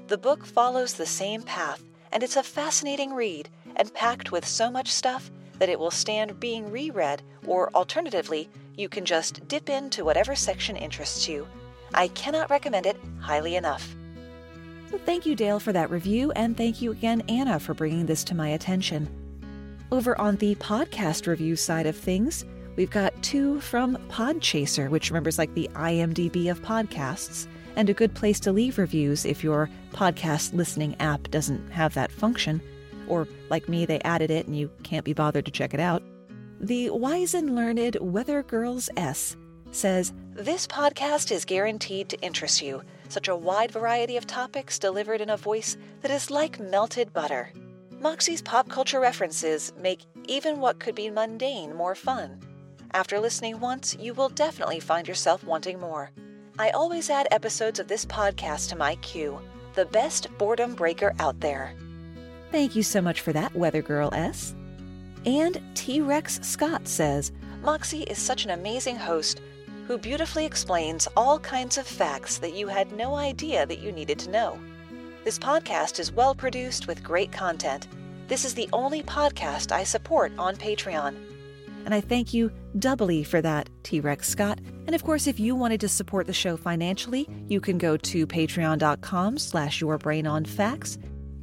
The 0.07 0.17
book 0.17 0.45
follows 0.45 0.93
the 0.93 1.05
same 1.05 1.41
path, 1.41 1.83
and 2.11 2.23
it's 2.23 2.35
a 2.35 2.43
fascinating 2.43 3.13
read 3.13 3.49
and 3.75 3.93
packed 3.93 4.31
with 4.31 4.45
so 4.45 4.69
much 4.69 4.91
stuff 4.91 5.31
that 5.57 5.69
it 5.69 5.79
will 5.79 5.91
stand 5.91 6.39
being 6.39 6.71
reread, 6.71 7.21
or 7.45 7.69
alternatively, 7.73 8.49
you 8.75 8.89
can 8.89 9.05
just 9.05 9.47
dip 9.47 9.69
into 9.69 10.05
whatever 10.05 10.35
section 10.35 10.75
interests 10.75 11.27
you. 11.27 11.47
I 11.93 12.07
cannot 12.09 12.49
recommend 12.49 12.85
it 12.85 12.97
highly 13.19 13.55
enough. 13.55 13.95
Thank 14.97 15.25
you, 15.25 15.35
Dale, 15.35 15.59
for 15.59 15.71
that 15.71 15.91
review, 15.91 16.31
and 16.31 16.57
thank 16.57 16.81
you 16.81 16.91
again, 16.91 17.21
Anna, 17.27 17.59
for 17.59 17.73
bringing 17.73 18.05
this 18.05 18.23
to 18.25 18.35
my 18.35 18.49
attention. 18.49 19.07
Over 19.91 20.19
on 20.19 20.35
the 20.37 20.55
podcast 20.55 21.27
review 21.27 21.55
side 21.55 21.85
of 21.85 21.95
things, 21.95 22.43
we've 22.75 22.89
got 22.89 23.21
two 23.21 23.59
from 23.61 23.97
Podchaser, 24.09 24.89
which 24.89 25.11
remembers 25.11 25.37
like 25.37 25.53
the 25.53 25.69
IMDb 25.73 26.49
of 26.49 26.61
podcasts, 26.61 27.47
and 27.75 27.89
a 27.89 27.93
good 27.93 28.15
place 28.15 28.39
to 28.41 28.51
leave 28.51 28.77
reviews 28.77 29.25
if 29.25 29.43
your 29.43 29.69
podcast 29.91 30.53
listening 30.53 30.95
app 30.99 31.29
doesn't 31.29 31.69
have 31.69 31.93
that 31.93 32.11
function, 32.11 32.61
or 33.07 33.27
like 33.49 33.69
me, 33.69 33.85
they 33.85 33.99
added 34.01 34.31
it 34.31 34.47
and 34.47 34.57
you 34.57 34.71
can't 34.83 35.05
be 35.05 35.13
bothered 35.13 35.45
to 35.45 35.51
check 35.51 35.73
it 35.73 35.79
out. 35.79 36.01
The 36.59 36.89
wise 36.89 37.33
and 37.33 37.55
learned 37.55 37.97
Weather 38.01 38.43
Girls 38.43 38.89
S 38.97 39.37
says, 39.71 40.13
This 40.33 40.67
podcast 40.67 41.31
is 41.31 41.45
guaranteed 41.45 42.09
to 42.09 42.21
interest 42.21 42.61
you. 42.61 42.81
Such 43.09 43.27
a 43.27 43.35
wide 43.35 43.71
variety 43.71 44.17
of 44.17 44.27
topics 44.27 44.77
delivered 44.79 45.19
in 45.19 45.31
a 45.31 45.37
voice 45.37 45.77
that 46.01 46.11
is 46.11 46.29
like 46.29 46.59
melted 46.59 47.11
butter. 47.11 47.51
Moxie's 47.99 48.41
pop 48.41 48.69
culture 48.69 48.99
references 48.99 49.73
make 49.81 50.05
even 50.27 50.59
what 50.59 50.79
could 50.79 50.95
be 50.95 51.09
mundane 51.09 51.75
more 51.75 51.95
fun. 51.95 52.39
After 52.93 53.19
listening 53.19 53.59
once, 53.59 53.97
you 53.99 54.13
will 54.13 54.29
definitely 54.29 54.79
find 54.79 55.07
yourself 55.07 55.43
wanting 55.43 55.79
more. 55.79 56.11
I 56.59 56.69
always 56.69 57.09
add 57.09 57.27
episodes 57.31 57.79
of 57.79 57.87
this 57.87 58.05
podcast 58.05 58.69
to 58.69 58.75
my 58.75 58.95
queue. 58.97 59.39
The 59.73 59.85
best 59.85 60.27
boredom 60.37 60.75
breaker 60.75 61.13
out 61.19 61.39
there. 61.39 61.73
Thank 62.51 62.75
you 62.75 62.83
so 62.83 63.01
much 63.01 63.21
for 63.21 63.33
that, 63.33 63.55
Weather 63.55 63.81
Girl 63.81 64.09
S. 64.13 64.53
And 65.25 65.61
T 65.73 65.99
Rex 65.99 66.39
Scott 66.41 66.87
says 66.87 67.31
Moxie 67.63 68.03
is 68.03 68.17
such 68.17 68.45
an 68.45 68.51
amazing 68.51 68.97
host 68.97 69.41
who 69.89 69.97
beautifully 69.97 70.45
explains 70.45 71.07
all 71.17 71.39
kinds 71.39 71.79
of 71.79 71.87
facts 71.87 72.37
that 72.37 72.53
you 72.53 72.67
had 72.67 72.91
no 72.91 73.15
idea 73.15 73.65
that 73.65 73.79
you 73.79 73.91
needed 73.91 74.19
to 74.19 74.29
know. 74.29 74.59
This 75.23 75.39
podcast 75.39 75.99
is 75.99 76.11
well 76.11 76.35
produced 76.35 76.85
with 76.85 77.03
great 77.03 77.31
content. 77.31 77.87
This 78.27 78.45
is 78.45 78.53
the 78.53 78.69
only 78.71 79.01
podcast 79.01 79.71
I 79.71 79.83
support 79.83 80.31
on 80.37 80.55
Patreon. 80.57 81.15
And 81.85 81.95
I 81.95 82.01
thank 82.01 82.35
you 82.35 82.51
doubly 82.77 83.23
for 83.23 83.41
that, 83.41 83.67
T 83.81 83.99
Rex 83.99 84.29
Scott. 84.29 84.59
And 84.85 84.93
of 84.93 85.03
course, 85.03 85.25
if 85.25 85.39
you 85.39 85.55
wanted 85.55 85.81
to 85.81 85.89
support 85.89 86.27
the 86.27 86.33
show 86.33 86.55
financially, 86.55 87.27
you 87.47 87.59
can 87.59 87.79
go 87.79 87.97
to 87.97 88.27
patreon.com 88.27 89.39
slash 89.39 89.81
yourbrainonfacts 89.81 90.99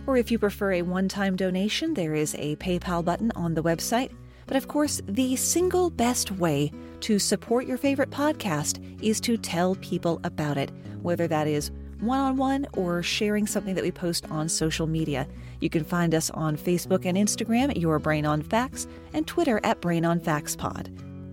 or 0.07 0.17
if 0.17 0.31
you 0.31 0.39
prefer 0.39 0.75
a 0.75 0.83
one 0.83 1.09
time 1.09 1.35
donation, 1.35 1.95
there 1.95 2.15
is 2.15 2.37
a 2.39 2.55
PayPal 2.57 3.05
button 3.05 3.33
on 3.35 3.55
the 3.55 3.63
website. 3.63 4.13
But 4.47 4.57
of 4.57 4.69
course, 4.69 5.01
the 5.07 5.37
single 5.37 5.91
best 5.91 6.31
way 6.33 6.73
to 7.01 7.19
support 7.19 7.67
your 7.67 7.79
favorite 7.79 8.11
podcast 8.11 8.81
is 9.03 9.21
to 9.23 9.37
tell 9.37 9.75
people 9.77 10.21
about 10.25 10.57
it, 10.57 10.71
whether 11.03 11.27
that 11.27 11.47
is 11.47 11.71
one 12.01 12.21
on 12.21 12.37
one 12.37 12.67
or 12.75 13.03
sharing 13.03 13.47
something 13.47 13.75
that 13.75 13.85
we 13.85 13.91
post 13.91 14.31
on 14.31 14.49
social 14.49 14.87
media. 14.87 15.27
You 15.61 15.71
can 15.71 15.85
find 15.85 16.15
us 16.15 16.31
on 16.31 16.57
Facebook 16.57 17.07
and 17.07 17.17
Instagram 17.17 17.71
at 17.71 17.79
Your 17.79 17.99
Brain 17.99 18.27
on 18.27 18.43
Facts 18.43 18.87
and 19.15 19.27
Twitter 19.27 19.61
at 19.65 19.81
Brain 19.81 20.05
on 20.05 20.21
Facts 20.21 20.55
Pod. 20.55 20.91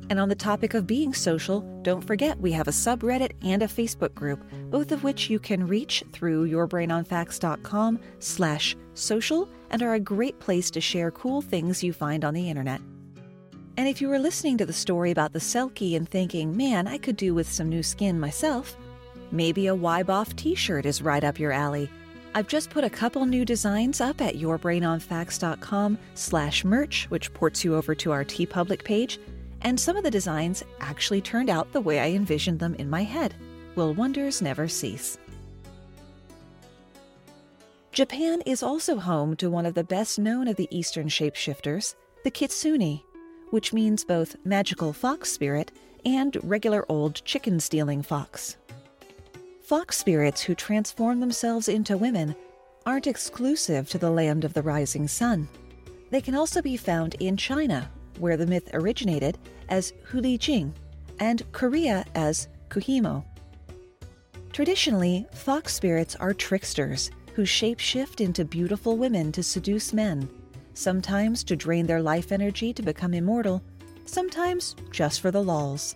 And 0.10 0.20
on 0.20 0.30
the 0.30 0.36
topic 0.36 0.74
of 0.74 0.86
being 0.86 1.14
social, 1.14 1.62
don't 1.82 2.04
forget 2.04 2.40
we 2.40 2.52
have 2.52 2.68
a 2.68 2.72
subreddit 2.72 3.32
and 3.42 3.64
a 3.64 3.68
Facebook 3.68 4.14
group, 4.14 4.44
both 4.70 4.92
of 4.92 5.04
which 5.04 5.30
you 5.30 5.40
can 5.40 5.66
reach 5.66 6.04
through 6.12 6.50
yourbrainonfacts.com 6.50 8.00
slash 8.20 8.76
social 8.94 9.50
and 9.70 9.82
are 9.82 9.96
a 9.96 10.00
great 10.00 10.40
place 10.40 10.70
to 10.72 10.82
share 10.82 11.10
cool 11.12 11.42
things 11.42 11.84
you 11.84 11.94
find 11.94 12.24
on 12.24 12.34
the 12.34 12.50
internet. 12.50 12.82
And 13.76 13.88
if 13.88 14.02
you 14.02 14.08
were 14.08 14.20
listening 14.20 14.58
to 14.60 14.66
the 14.66 14.74
story 14.74 15.10
about 15.10 15.34
the 15.34 15.40
Selkie 15.40 15.96
and 15.96 16.08
thinking, 16.08 16.56
man, 16.56 16.88
I 16.88 17.00
could 17.00 17.18
do 17.18 17.34
with 17.34 17.52
some 17.52 17.70
new 17.70 17.82
skin 17.82 18.20
myself, 18.20 18.78
maybe 19.32 19.68
a 19.68 19.76
Wyboff 19.76 20.36
t-shirt 20.36 20.86
is 20.86 21.02
right 21.02 21.24
up 21.24 21.40
your 21.40 21.52
alley. 21.52 21.90
I've 22.36 22.48
just 22.48 22.70
put 22.70 22.84
a 22.84 22.90
couple 22.90 23.26
new 23.26 23.46
designs 23.46 24.00
up 24.00 24.22
at 24.22 24.36
yourbrainonfacts.com 24.36 25.98
slash 26.14 26.64
merch, 26.64 27.06
which 27.10 27.34
ports 27.34 27.64
you 27.64 27.76
over 27.76 27.96
to 27.96 28.12
our 28.12 28.24
TeePublic 28.24 28.84
page, 28.84 29.20
and 29.62 29.80
some 29.80 29.98
of 29.98 30.04
the 30.04 30.12
designs 30.12 30.64
actually 30.80 31.22
turned 31.22 31.50
out 31.50 31.72
the 31.74 31.82
way 31.82 32.00
I 32.00 32.10
envisioned 32.10 32.60
them 32.60 32.76
in 32.76 32.90
my 32.90 33.04
head. 33.04 33.34
Will 33.76 33.94
wonders 33.94 34.42
never 34.42 34.68
cease? 34.68 35.18
Japan 37.92 38.42
is 38.46 38.62
also 38.62 38.98
home 38.98 39.36
to 39.38 39.50
one 39.50 39.66
of 39.66 39.74
the 39.74 39.84
best 39.84 40.20
known 40.20 40.48
of 40.48 40.58
the 40.58 40.68
Eastern 40.76 41.08
shapeshifters, 41.08 41.96
the 42.24 42.32
Kitsune, 42.32 43.02
which 43.54 43.72
means 43.72 44.04
both 44.04 44.36
magical 44.44 44.92
fox 44.92 45.32
spirit 45.32 45.72
and 46.06 46.38
regular 46.42 46.84
old 46.90 47.24
chicken 47.24 47.60
stealing 47.60 48.02
fox. 48.02 48.58
Fox 49.62 49.96
spirits 49.96 50.42
who 50.42 50.56
transform 50.56 51.20
themselves 51.20 51.68
into 51.68 51.96
women 51.96 52.36
aren't 52.84 53.06
exclusive 53.06 53.88
to 53.88 54.00
the 54.00 54.10
land 54.10 54.44
of 54.44 54.56
the 54.56 54.62
rising 54.64 55.08
sun. 55.08 55.48
They 56.10 56.20
can 56.20 56.34
also 56.34 56.64
be 56.64 56.76
found 56.78 57.14
in 57.20 57.38
China, 57.38 57.92
where 58.18 58.38
the 58.38 58.48
myth 58.48 58.72
originated, 58.74 59.38
as 59.70 59.94
Huli 60.10 60.40
Jing, 60.40 60.74
and 61.20 61.44
Korea 61.52 62.06
as 62.16 62.48
Kumiho. 62.70 63.24
Traditionally, 64.52 65.28
fox 65.32 65.76
spirits 65.76 66.16
are 66.16 66.34
tricksters 66.34 67.12
who 67.36 67.44
shapeshift 67.44 68.20
into 68.20 68.46
beautiful 68.46 68.98
women 68.98 69.32
to 69.32 69.44
seduce 69.44 69.94
men, 69.94 70.28
sometimes 70.74 71.44
to 71.46 71.56
drain 71.56 71.86
their 71.86 72.02
life 72.02 72.32
energy 72.32 72.74
to 72.74 72.82
become 72.82 73.14
immortal, 73.14 73.62
sometimes 74.06 74.76
just 74.92 75.22
for 75.22 75.32
the 75.32 75.44
lulls. 75.44 75.96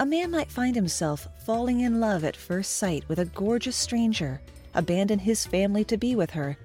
A 0.00 0.06
man 0.06 0.30
might 0.30 0.50
find 0.50 0.74
himself 0.74 1.26
falling 1.44 1.80
in 1.80 2.00
love 2.00 2.24
at 2.24 2.36
first 2.36 2.76
sight 2.76 3.08
with 3.08 3.18
a 3.18 3.24
gorgeous 3.24 3.76
stranger, 3.76 4.40
abandon 4.74 5.18
his 5.18 5.44
family 5.44 5.84
to 5.84 5.96
be 5.96 6.14
with 6.14 6.30
her, 6.30 6.56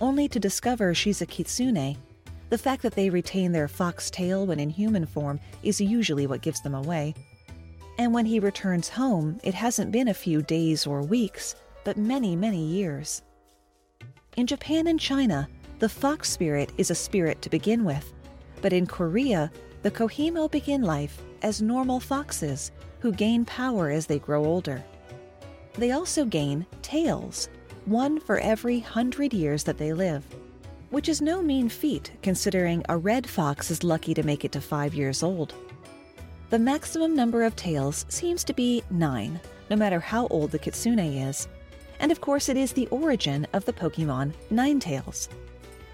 only 0.00 0.28
to 0.28 0.40
discover 0.40 0.94
she's 0.94 1.20
a 1.20 1.26
kitsune 1.26 1.96
the 2.50 2.58
fact 2.58 2.82
that 2.82 2.94
they 2.94 3.10
retain 3.10 3.52
their 3.52 3.68
fox 3.68 4.10
tail 4.10 4.46
when 4.46 4.58
in 4.58 4.70
human 4.70 5.04
form 5.04 5.38
is 5.62 5.80
usually 5.80 6.26
what 6.26 6.40
gives 6.40 6.62
them 6.62 6.74
away. 6.74 7.14
And 7.98 8.14
when 8.14 8.26
he 8.26 8.40
returns 8.40 8.88
home, 8.88 9.38
it 9.42 9.54
hasn't 9.54 9.92
been 9.92 10.08
a 10.08 10.14
few 10.14 10.40
days 10.40 10.86
or 10.86 11.02
weeks, 11.02 11.56
but 11.84 11.96
many, 11.96 12.36
many 12.36 12.64
years. 12.64 13.22
In 14.36 14.46
Japan 14.46 14.86
and 14.86 15.00
China, 15.00 15.48
the 15.78 15.88
fox 15.88 16.28
spirit 16.30 16.72
is 16.76 16.90
a 16.90 16.94
spirit 16.94 17.40
to 17.42 17.50
begin 17.50 17.84
with, 17.84 18.12
but 18.62 18.72
in 18.72 18.86
Korea, 18.86 19.50
the 19.82 19.90
Kumiho 19.90 20.50
begin 20.50 20.82
life 20.82 21.22
as 21.42 21.62
normal 21.62 22.00
foxes 22.00 22.72
who 22.98 23.12
gain 23.12 23.44
power 23.44 23.90
as 23.90 24.06
they 24.06 24.18
grow 24.18 24.44
older. 24.44 24.82
They 25.74 25.92
also 25.92 26.24
gain 26.24 26.66
tails, 26.82 27.48
one 27.84 28.18
for 28.18 28.38
every 28.40 28.80
hundred 28.80 29.32
years 29.32 29.62
that 29.64 29.78
they 29.78 29.92
live, 29.92 30.24
which 30.90 31.08
is 31.08 31.22
no 31.22 31.40
mean 31.40 31.68
feat 31.68 32.10
considering 32.22 32.82
a 32.88 32.98
red 32.98 33.28
fox 33.28 33.70
is 33.70 33.84
lucky 33.84 34.14
to 34.14 34.24
make 34.24 34.44
it 34.44 34.52
to 34.52 34.60
five 34.60 34.94
years 34.94 35.22
old. 35.22 35.54
The 36.50 36.58
maximum 36.58 37.14
number 37.14 37.44
of 37.44 37.54
tails 37.54 38.04
seems 38.08 38.42
to 38.44 38.52
be 38.52 38.82
nine, 38.90 39.38
no 39.70 39.76
matter 39.76 40.00
how 40.00 40.26
old 40.26 40.50
the 40.50 40.58
kitsune 40.58 40.98
is. 40.98 41.46
And 42.00 42.10
of 42.10 42.20
course, 42.20 42.48
it 42.48 42.56
is 42.56 42.72
the 42.72 42.88
origin 42.88 43.46
of 43.52 43.64
the 43.64 43.72
Pokemon 43.72 44.32
Ninetales. 44.50 45.28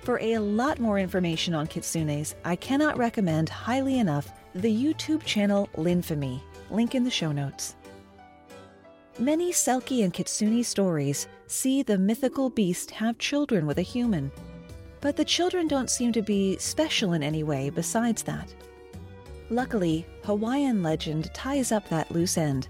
For 0.04 0.18
a 0.20 0.36
lot 0.36 0.80
more 0.80 0.98
information 0.98 1.54
on 1.54 1.66
kitsunes, 1.66 2.34
I 2.44 2.56
cannot 2.56 2.98
recommend 2.98 3.48
highly 3.48 3.98
enough 3.98 4.30
the 4.54 4.70
YouTube 4.70 5.24
channel 5.24 5.70
Linfamy, 5.78 6.42
link 6.70 6.94
in 6.94 7.04
the 7.04 7.10
show 7.10 7.32
notes. 7.32 7.74
Many 9.18 9.50
Selkie 9.50 10.04
and 10.04 10.12
Kitsune 10.12 10.62
stories 10.62 11.26
see 11.46 11.82
the 11.82 11.96
mythical 11.96 12.50
beast 12.50 12.90
have 12.90 13.16
children 13.16 13.64
with 13.66 13.78
a 13.78 13.82
human, 13.82 14.30
but 15.00 15.16
the 15.16 15.24
children 15.24 15.68
don't 15.68 15.88
seem 15.88 16.12
to 16.12 16.20
be 16.20 16.58
special 16.58 17.14
in 17.14 17.22
any 17.22 17.42
way 17.42 17.70
besides 17.70 18.22
that. 18.24 18.52
Luckily, 19.48 20.04
Hawaiian 20.24 20.82
legend 20.82 21.32
ties 21.32 21.72
up 21.72 21.88
that 21.88 22.10
loose 22.10 22.36
end. 22.36 22.68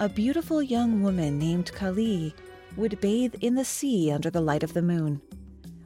A 0.00 0.08
beautiful 0.08 0.62
young 0.62 1.02
woman 1.02 1.38
named 1.38 1.70
Kali 1.74 2.34
would 2.78 2.98
bathe 3.02 3.34
in 3.42 3.54
the 3.54 3.66
sea 3.66 4.10
under 4.10 4.30
the 4.30 4.40
light 4.40 4.62
of 4.62 4.72
the 4.72 4.80
moon. 4.80 5.20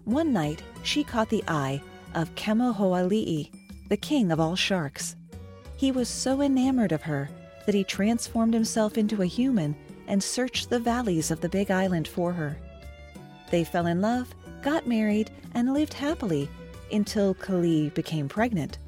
One 0.09 0.33
night, 0.33 0.63
she 0.85 1.05
caught 1.05 1.29
the 1.29 1.45
eye 1.49 1.83
of 2.15 2.35
Kamohoali'i, 2.35 3.51
the 3.91 3.97
king 3.99 4.33
of 4.33 4.41
all 4.41 4.57
sharks. 4.57 5.17
He 5.77 5.93
was 5.93 6.09
so 6.09 6.41
enamored 6.41 6.93
of 6.93 7.03
her 7.03 7.29
that 7.67 7.75
he 7.75 7.85
transformed 7.85 8.55
himself 8.55 8.97
into 8.97 9.21
a 9.21 9.27
human 9.27 9.77
and 10.07 10.23
searched 10.23 10.71
the 10.71 10.81
valleys 10.81 11.31
of 11.31 11.43
the 11.43 11.49
big 11.51 11.71
island 11.71 12.09
for 12.09 12.33
her. 12.33 12.57
They 13.51 13.65
fell 13.65 13.85
in 13.87 14.01
love, 14.01 14.35
got 14.63 14.87
married, 14.87 15.31
and 15.53 15.75
lived 15.75 15.93
happily 15.93 16.49
until 16.91 17.35
Kali 17.35 17.91
became 17.91 18.31
pregnant. 18.31 18.79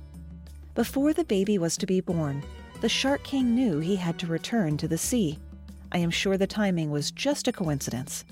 Before 0.75 1.13
the 1.13 1.25
baby 1.25 1.59
was 1.59 1.77
to 1.77 1.87
be 1.87 2.01
born, 2.01 2.43
the 2.81 2.89
Shark 2.89 3.25
King 3.25 3.55
knew 3.55 3.79
he 3.79 3.97
had 3.97 4.19
to 4.21 4.27
return 4.27 4.79
to 4.79 4.89
the 4.89 4.97
sea. 4.97 5.39
I 5.93 5.99
am 5.99 6.11
sure 6.11 6.39
the 6.39 6.47
timing 6.47 6.91
was 6.91 7.11
just 7.11 7.47
a 7.47 7.53
coincidence. 7.53 8.25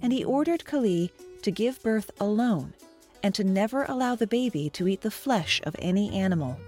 And 0.00 0.12
he 0.12 0.22
ordered 0.22 0.64
Kali 0.64 1.10
to 1.44 1.50
give 1.50 1.82
birth 1.82 2.10
alone 2.20 2.72
and 3.22 3.34
to 3.34 3.44
never 3.44 3.84
allow 3.84 4.14
the 4.14 4.26
baby 4.26 4.70
to 4.70 4.88
eat 4.88 5.02
the 5.02 5.10
flesh 5.10 5.60
of 5.64 5.76
any 5.78 6.10
animal. 6.14 6.58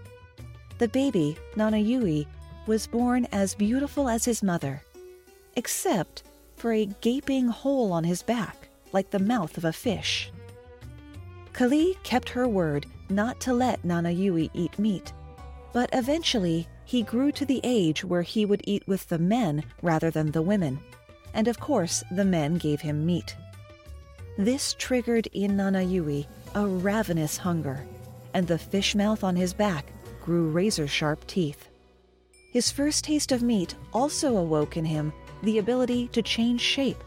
The 0.78 0.88
baby, 0.88 1.38
Nanaue, 1.54 2.26
was 2.66 2.87
born 2.87 3.26
as 3.33 3.54
beautiful 3.54 4.06
as 4.06 4.26
his 4.26 4.42
mother, 4.42 4.83
except 5.54 6.25
for 6.56 6.73
a 6.73 6.90
gaping 7.00 7.49
hole 7.49 7.90
on 7.90 8.04
his 8.04 8.23
back, 8.23 8.68
like 8.92 9.11
the 9.11 9.18
mouth 9.18 9.56
of 9.56 9.64
a 9.64 9.73
fish. 9.73 10.30
Kali 11.54 11.97
kept 12.02 12.28
her 12.28 12.47
word 12.47 12.85
not 13.09 13.40
to 13.40 13.54
let 13.54 13.83
Nanaue 13.83 14.50
eat 14.52 14.78
meat, 14.78 15.14
but 15.73 15.88
eventually 15.95 16.68
he 16.85 17.02
grew 17.02 17.33
to 17.33 17.47
the 17.47 17.62
age 17.64 18.04
where 18.04 18.23
he 18.23 18.45
would 18.45 18.61
eat 18.64 18.87
with 18.87 19.09
the 19.09 19.18
men 19.18 19.64
rather 19.80 20.11
than 20.11 20.33
the 20.33 20.42
women, 20.42 20.78
and 21.33 21.49
of 21.49 21.59
course 21.59 22.04
the 22.11 22.26
men 22.26 22.59
gave 22.59 22.83
him 22.83 23.06
meat. 23.06 23.35
This 24.38 24.75
triggered 24.78 25.28
in 25.33 25.57
Nanaue 25.57 26.26
a 26.54 26.67
ravenous 26.67 27.39
hunger, 27.39 27.87
and 28.34 28.47
the 28.47 28.58
fish 28.58 28.95
mouth 28.95 29.25
on 29.25 29.34
his 29.34 29.54
back 29.54 29.91
grew 30.23 30.50
razor 30.50 30.87
sharp 30.87 31.26
teeth. 31.26 31.69
His 32.52 32.71
first 32.71 33.04
taste 33.04 33.32
of 33.32 33.43
meat 33.43 33.75
also 33.95 34.37
awoke 34.37 34.76
in 34.76 34.84
him 34.84 35.13
the 35.43 35.56
ability 35.56 36.08
to 36.08 36.21
change 36.21 36.60
shape, 36.60 37.02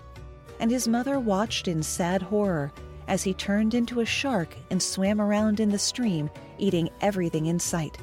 and 0.60 0.72
his 0.72 0.88
mother 0.88 1.20
watched 1.20 1.68
in 1.68 1.84
sad 1.84 2.24
horror 2.24 2.72
as 3.08 3.22
he 3.22 3.34
turned 3.36 3.76
into 3.76 4.00
a 4.00 4.06
shark 4.06 4.56
and 4.72 4.82
swam 4.82 5.22
around 5.22 5.60
in 5.60 5.70
the 5.70 5.78
stream, 5.78 6.32
eating 6.58 6.90
everything 7.02 7.46
in 7.46 7.60
sight. 7.60 8.00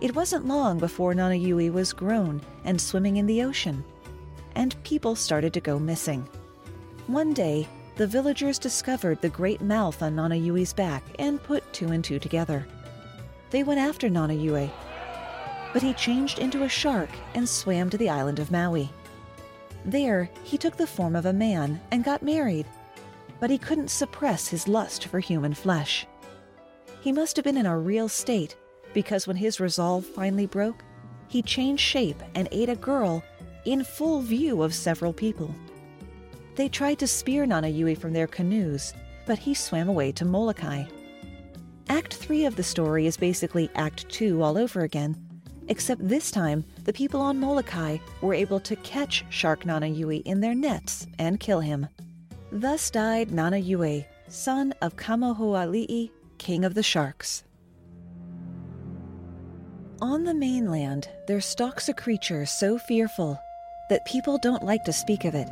It 0.00 0.14
wasn't 0.14 0.46
long 0.46 0.78
before 0.78 1.14
Nanaue 1.14 1.72
was 1.72 1.92
grown 1.92 2.42
and 2.64 2.80
swimming 2.80 3.16
in 3.16 3.26
the 3.26 3.42
ocean, 3.42 3.84
and 4.54 4.80
people 4.84 5.16
started 5.16 5.52
to 5.54 5.60
go 5.60 5.80
missing. 5.80 6.28
One 7.06 7.32
day, 7.32 7.68
the 7.96 8.06
villagers 8.06 8.58
discovered 8.58 9.20
the 9.20 9.28
great 9.28 9.60
mouth 9.60 10.02
on 10.02 10.16
Nanaue's 10.16 10.72
back 10.72 11.04
and 11.18 11.42
put 11.42 11.72
two 11.72 11.88
and 11.88 12.02
two 12.02 12.18
together. 12.18 12.66
They 13.50 13.62
went 13.62 13.80
after 13.80 14.08
Nanaue, 14.08 14.70
but 15.72 15.82
he 15.82 15.92
changed 15.94 16.38
into 16.38 16.64
a 16.64 16.68
shark 16.68 17.10
and 17.34 17.48
swam 17.48 17.90
to 17.90 17.98
the 17.98 18.10
island 18.10 18.38
of 18.38 18.50
Maui. 18.50 18.90
There, 19.84 20.30
he 20.42 20.58
took 20.58 20.76
the 20.76 20.86
form 20.86 21.14
of 21.14 21.26
a 21.26 21.32
man 21.32 21.80
and 21.90 22.02
got 22.02 22.22
married 22.22 22.66
but 23.44 23.50
he 23.50 23.58
couldn't 23.58 23.90
suppress 23.90 24.48
his 24.48 24.68
lust 24.68 25.06
for 25.06 25.20
human 25.20 25.52
flesh. 25.52 26.06
He 27.02 27.12
must 27.12 27.36
have 27.36 27.44
been 27.44 27.58
in 27.58 27.66
a 27.66 27.78
real 27.78 28.08
state 28.08 28.56
because 28.94 29.26
when 29.26 29.36
his 29.36 29.60
resolve 29.60 30.06
finally 30.06 30.46
broke, 30.46 30.82
he 31.28 31.42
changed 31.42 31.82
shape 31.82 32.22
and 32.34 32.48
ate 32.52 32.68
a 32.68 32.76
girl 32.76 33.22
in 33.66 33.84
full 33.84 34.22
view 34.22 34.62
of 34.62 34.74
several 34.74 35.12
people. 35.12 35.54
They 36.56 36.68
tried 36.68 37.00
to 37.00 37.06
spear 37.06 37.46
Nanaue 37.46 37.98
from 37.98 38.12
their 38.12 38.28
canoes, 38.28 38.94
but 39.26 39.38
he 39.38 39.54
swam 39.54 39.88
away 39.88 40.12
to 40.12 40.24
Molokai. 40.24 40.84
Act 41.88 42.14
3 42.14 42.44
of 42.44 42.56
the 42.56 42.62
story 42.62 43.06
is 43.06 43.16
basically 43.16 43.70
Act 43.74 44.08
2 44.08 44.42
all 44.42 44.56
over 44.56 44.82
again, 44.82 45.16
except 45.68 46.06
this 46.06 46.30
time 46.30 46.64
the 46.84 46.92
people 46.92 47.20
on 47.20 47.40
Molokai 47.40 47.98
were 48.20 48.34
able 48.34 48.60
to 48.60 48.76
catch 48.76 49.24
Shark 49.30 49.64
Nanaue 49.64 50.22
in 50.24 50.40
their 50.40 50.54
nets 50.54 51.06
and 51.18 51.40
kill 51.40 51.60
him. 51.60 51.88
Thus 52.52 52.88
died 52.90 53.30
Nanaue, 53.30 54.06
son 54.28 54.72
of 54.80 54.96
Kamohoali'i, 54.96 56.10
king 56.38 56.64
of 56.64 56.74
the 56.74 56.82
sharks. 56.82 57.42
On 60.00 60.24
the 60.24 60.34
mainland, 60.34 61.08
there 61.26 61.40
stalks 61.40 61.88
a 61.88 61.94
creature 61.94 62.46
so 62.46 62.78
fearful 62.78 63.38
that 63.90 64.06
people 64.06 64.38
don't 64.38 64.62
like 64.62 64.84
to 64.84 64.92
speak 64.92 65.24
of 65.24 65.34
it. 65.34 65.48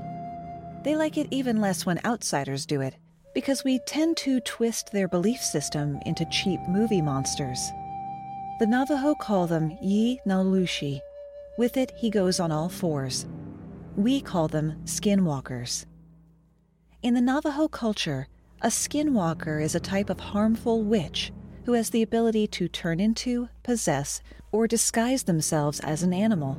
They 0.85 0.97
like 0.97 1.17
it 1.17 1.29
even 1.31 1.61
less 1.61 1.87
when 1.87 2.01
outsiders 2.05 2.67
do 2.67 2.81
it, 2.81 2.97
because 3.35 3.63
we 3.63 3.79
tend 3.87 4.17
to 4.19 4.41
twist 4.41 4.91
their 4.93 5.07
belief 5.07 5.41
system 5.41 6.01
into 6.07 6.25
cheap 6.27 6.61
movie 6.69 7.03
monsters. 7.03 7.71
The 8.59 8.67
Navajo 8.67 9.15
call 9.15 9.47
them 9.47 9.77
Yi 9.81 10.21
Nalushi. 10.27 11.01
With 11.57 11.77
it, 11.77 11.93
he 11.97 12.11
goes 12.11 12.41
on 12.41 12.51
all 12.51 12.69
fours. 12.69 13.27
We 13.97 14.21
call 14.21 14.49
them 14.49 14.81
skinwalkers. 14.85 15.87
In 17.03 17.15
the 17.15 17.21
Navajo 17.21 17.69
culture, 17.69 18.29
a 18.61 18.69
skinwalker 18.69 19.63
is 19.63 19.75
a 19.75 19.81
type 19.81 20.11
of 20.11 20.21
harmful 20.21 20.83
witch 20.83 21.33
who 21.65 21.73
has 21.75 21.91
the 21.91 22.03
ability 22.03 22.47
to 22.49 22.69
turn 22.69 23.01
into, 23.01 23.49
possess, 23.63 24.21
or 24.51 24.67
disguise 24.67 25.25
themselves 25.25 25.81
as 25.81 26.03
an 26.03 26.13
animal. 26.13 26.59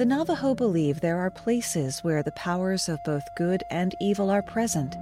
The 0.00 0.06
Navajo 0.06 0.54
believe 0.54 0.98
there 0.98 1.18
are 1.18 1.30
places 1.30 2.00
where 2.00 2.22
the 2.22 2.32
powers 2.32 2.88
of 2.88 3.04
both 3.04 3.22
good 3.36 3.62
and 3.70 3.94
evil 4.00 4.30
are 4.30 4.40
present, 4.40 4.96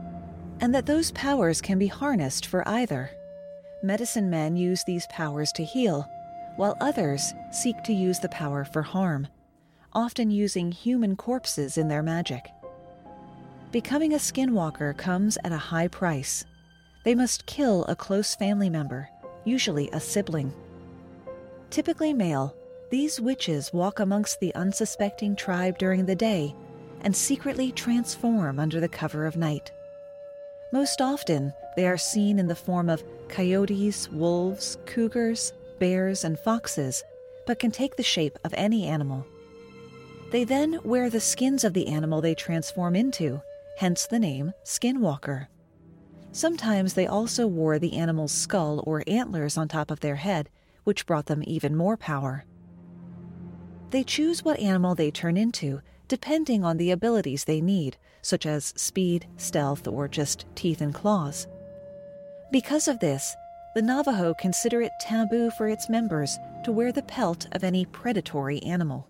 and 0.61 0.75
that 0.75 0.87
those 0.87 1.13
powers 1.13 1.61
can 1.61 1.79
be 1.79 1.87
harnessed 1.87 2.47
for 2.47 2.69
either. 2.69 3.09
Medicine 3.81 4.29
men 4.29 4.57
use 4.57 4.83
these 4.83 5.07
powers 5.07 5.53
to 5.53 5.63
heal, 5.63 6.11
while 6.57 6.77
others 6.81 7.33
seek 7.53 7.81
to 7.85 7.93
use 7.93 8.19
the 8.19 8.29
power 8.31 8.65
for 8.65 8.83
harm, 8.83 9.29
often 9.93 10.33
using 10.33 10.73
human 10.73 11.15
corpses 11.15 11.79
in 11.79 11.87
their 11.87 12.03
magic. 12.03 12.51
Becoming 13.71 14.15
a 14.15 14.19
skinwalker 14.19 14.97
comes 14.97 15.39
at 15.45 15.53
a 15.53 15.59
high 15.59 15.87
price. 15.87 16.45
They 17.05 17.15
must 17.15 17.47
kill 17.47 17.85
a 17.85 17.95
close 17.95 18.35
family 18.35 18.69
member, 18.69 19.09
usually 19.45 19.89
a 19.93 20.01
sibling. 20.01 20.53
Typically 21.71 22.13
male, 22.13 22.53
these 22.91 23.21
witches 23.21 23.73
walk 23.73 24.01
amongst 24.01 24.41
the 24.41 24.55
unsuspecting 24.55 25.37
tribe 25.37 25.79
during 25.79 26.07
the 26.07 26.15
day 26.15 26.55
and 27.03 27.15
secretly 27.15 27.71
transform 27.73 28.59
under 28.59 28.81
the 28.81 28.89
cover 28.89 29.27
of 29.27 29.37
night. 29.37 29.71
Most 30.73 31.01
often, 31.01 31.53
they 31.77 31.87
are 31.87 31.97
seen 31.97 32.39
in 32.39 32.49
the 32.49 32.55
form 32.55 32.89
of 32.89 33.05
coyotes, 33.29 34.09
wolves, 34.11 34.79
cougars, 34.87 35.53
bears, 35.79 36.25
and 36.25 36.39
foxes, 36.39 37.03
but 37.47 37.59
can 37.59 37.71
take 37.71 37.97
the 37.97 38.03
shape 38.03 38.39
of 38.45 38.53
any 38.55 38.87
animal. 38.87 39.27
They 40.31 40.45
then 40.45 40.81
wear 40.85 41.09
the 41.09 41.21
skins 41.21 41.65
of 41.65 41.73
the 41.73 41.87
animal 41.87 42.21
they 42.21 42.35
transform 42.35 42.95
into 42.95 43.41
hence 43.79 44.09
the 44.09 44.19
name 44.19 44.53
skinwalker. 44.65 45.47
Sometimes 46.33 46.95
they 46.95 47.07
also 47.07 47.47
wore 47.47 47.79
the 47.79 47.97
animal's 47.97 48.33
skull 48.33 48.83
or 48.85 49.05
antlers 49.07 49.57
on 49.57 49.69
top 49.69 49.93
of 49.93 50.01
their 50.01 50.17
head, 50.17 50.51
which 50.83 51.07
brought 51.07 51.27
them 51.27 51.45
even 51.47 51.77
more 51.77 51.97
power. 51.97 52.45
They 53.91 54.05
choose 54.05 54.45
what 54.45 54.61
animal 54.61 54.95
they 54.95 55.11
turn 55.11 55.37
into 55.37 55.81
depending 56.09 56.65
on 56.65 56.79
the 56.79 56.91
abilities 56.91 57.45
they 57.45 57.61
need, 57.61 57.97
such 58.23 58.47
as 58.47 58.73
speed, 58.77 59.27
stealth, 59.37 59.87
or 59.87 60.09
just 60.09 60.47
teeth 60.55 60.81
and 60.81 60.95
claws. 60.95 61.47
Because 62.51 62.89
of 62.89 62.99
this, 62.99 63.37
the 63.75 63.83
Navajo 63.83 64.35
consider 64.35 64.81
it 64.81 64.93
taboo 65.01 65.51
for 65.51 65.69
its 65.69 65.91
members 65.91 66.39
to 66.65 66.73
wear 66.73 66.91
the 66.91 67.03
pelt 67.03 67.47
of 67.53 67.63
any 67.63 67.85
predatory 67.85 68.61
animal. 68.63 69.07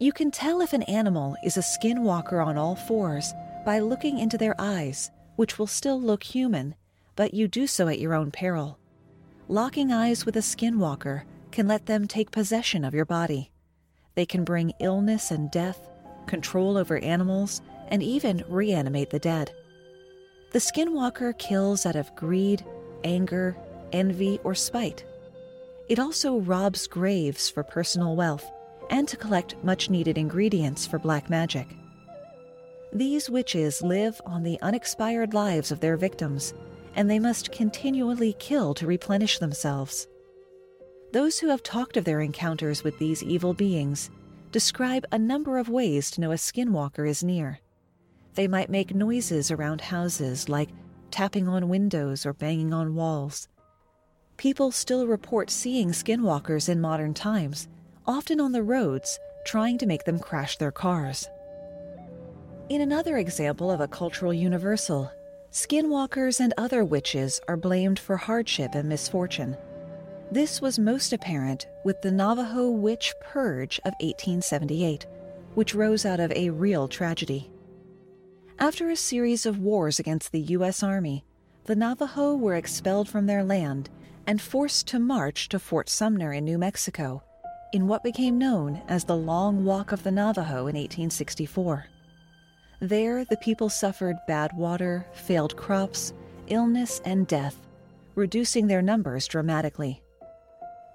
You 0.00 0.12
can 0.12 0.30
tell 0.30 0.60
if 0.60 0.72
an 0.72 0.82
animal 0.84 1.36
is 1.44 1.56
a 1.56 1.60
skinwalker 1.60 2.44
on 2.44 2.58
all 2.58 2.74
fours 2.74 3.32
by 3.64 3.78
looking 3.78 4.18
into 4.18 4.36
their 4.36 4.56
eyes, 4.58 5.10
which 5.36 5.58
will 5.58 5.66
still 5.66 6.00
look 6.00 6.24
human, 6.24 6.74
but 7.14 7.32
you 7.32 7.46
do 7.46 7.66
so 7.66 7.86
at 7.86 8.00
your 8.00 8.14
own 8.14 8.30
peril. 8.30 8.78
Locking 9.46 9.92
eyes 9.92 10.26
with 10.26 10.36
a 10.36 10.40
skinwalker 10.40 11.22
can 11.50 11.66
let 11.66 11.86
them 11.86 12.06
take 12.06 12.30
possession 12.30 12.84
of 12.84 12.94
your 12.94 13.04
body. 13.04 13.50
They 14.14 14.26
can 14.26 14.44
bring 14.44 14.72
illness 14.80 15.30
and 15.30 15.50
death, 15.50 15.88
control 16.26 16.76
over 16.76 16.98
animals, 16.98 17.60
and 17.88 18.02
even 18.02 18.44
reanimate 18.48 19.10
the 19.10 19.18
dead. 19.18 19.52
The 20.52 20.58
skinwalker 20.58 21.38
kills 21.38 21.86
out 21.86 21.96
of 21.96 22.14
greed, 22.16 22.64
anger, 23.04 23.56
envy, 23.92 24.40
or 24.44 24.54
spite. 24.54 25.04
It 25.88 25.98
also 25.98 26.38
robs 26.38 26.86
graves 26.86 27.48
for 27.48 27.62
personal 27.62 28.16
wealth 28.16 28.50
and 28.90 29.08
to 29.08 29.16
collect 29.16 29.56
much 29.62 29.90
needed 29.90 30.18
ingredients 30.18 30.86
for 30.86 30.98
black 30.98 31.30
magic. 31.30 31.66
These 32.92 33.30
witches 33.30 33.82
live 33.82 34.20
on 34.26 34.42
the 34.42 34.58
unexpired 34.62 35.32
lives 35.32 35.70
of 35.70 35.78
their 35.78 35.96
victims, 35.96 36.52
and 36.96 37.08
they 37.08 37.20
must 37.20 37.52
continually 37.52 38.34
kill 38.40 38.74
to 38.74 38.86
replenish 38.86 39.38
themselves. 39.38 40.08
Those 41.12 41.40
who 41.40 41.48
have 41.48 41.62
talked 41.64 41.96
of 41.96 42.04
their 42.04 42.20
encounters 42.20 42.84
with 42.84 42.98
these 42.98 43.22
evil 43.22 43.52
beings 43.52 44.10
describe 44.52 45.04
a 45.10 45.18
number 45.18 45.58
of 45.58 45.68
ways 45.68 46.10
to 46.12 46.20
know 46.20 46.30
a 46.30 46.36
skinwalker 46.36 47.08
is 47.08 47.24
near. 47.24 47.58
They 48.34 48.46
might 48.46 48.70
make 48.70 48.94
noises 48.94 49.50
around 49.50 49.80
houses, 49.80 50.48
like 50.48 50.70
tapping 51.10 51.48
on 51.48 51.68
windows 51.68 52.24
or 52.24 52.32
banging 52.32 52.72
on 52.72 52.94
walls. 52.94 53.48
People 54.36 54.70
still 54.70 55.08
report 55.08 55.50
seeing 55.50 55.90
skinwalkers 55.90 56.68
in 56.68 56.80
modern 56.80 57.12
times, 57.12 57.68
often 58.06 58.40
on 58.40 58.52
the 58.52 58.62
roads, 58.62 59.18
trying 59.44 59.78
to 59.78 59.86
make 59.86 60.04
them 60.04 60.18
crash 60.18 60.58
their 60.58 60.72
cars. 60.72 61.28
In 62.68 62.82
another 62.82 63.18
example 63.18 63.68
of 63.70 63.80
a 63.80 63.88
cultural 63.88 64.32
universal, 64.32 65.10
skinwalkers 65.50 66.38
and 66.38 66.54
other 66.56 66.84
witches 66.84 67.40
are 67.48 67.56
blamed 67.56 67.98
for 67.98 68.16
hardship 68.16 68.76
and 68.76 68.88
misfortune. 68.88 69.56
This 70.32 70.60
was 70.60 70.78
most 70.78 71.12
apparent 71.12 71.66
with 71.84 72.02
the 72.02 72.12
Navajo 72.12 72.70
Witch 72.70 73.12
Purge 73.20 73.78
of 73.80 73.94
1878, 73.94 75.04
which 75.54 75.74
rose 75.74 76.06
out 76.06 76.20
of 76.20 76.30
a 76.30 76.50
real 76.50 76.86
tragedy. 76.86 77.50
After 78.60 78.90
a 78.90 78.96
series 78.96 79.44
of 79.44 79.58
wars 79.58 79.98
against 79.98 80.30
the 80.30 80.42
U.S. 80.54 80.84
Army, 80.84 81.24
the 81.64 81.74
Navajo 81.74 82.36
were 82.36 82.54
expelled 82.54 83.08
from 83.08 83.26
their 83.26 83.42
land 83.42 83.90
and 84.24 84.40
forced 84.40 84.86
to 84.88 85.00
march 85.00 85.48
to 85.48 85.58
Fort 85.58 85.88
Sumner 85.88 86.32
in 86.32 86.44
New 86.44 86.58
Mexico 86.58 87.24
in 87.72 87.88
what 87.88 88.04
became 88.04 88.38
known 88.38 88.80
as 88.86 89.02
the 89.02 89.16
Long 89.16 89.64
Walk 89.64 89.90
of 89.90 90.04
the 90.04 90.12
Navajo 90.12 90.68
in 90.68 90.76
1864. 90.76 91.86
There, 92.78 93.24
the 93.24 93.36
people 93.38 93.68
suffered 93.68 94.16
bad 94.28 94.52
water, 94.56 95.06
failed 95.12 95.56
crops, 95.56 96.12
illness, 96.46 97.00
and 97.04 97.26
death, 97.26 97.66
reducing 98.14 98.68
their 98.68 98.80
numbers 98.80 99.26
dramatically. 99.26 100.00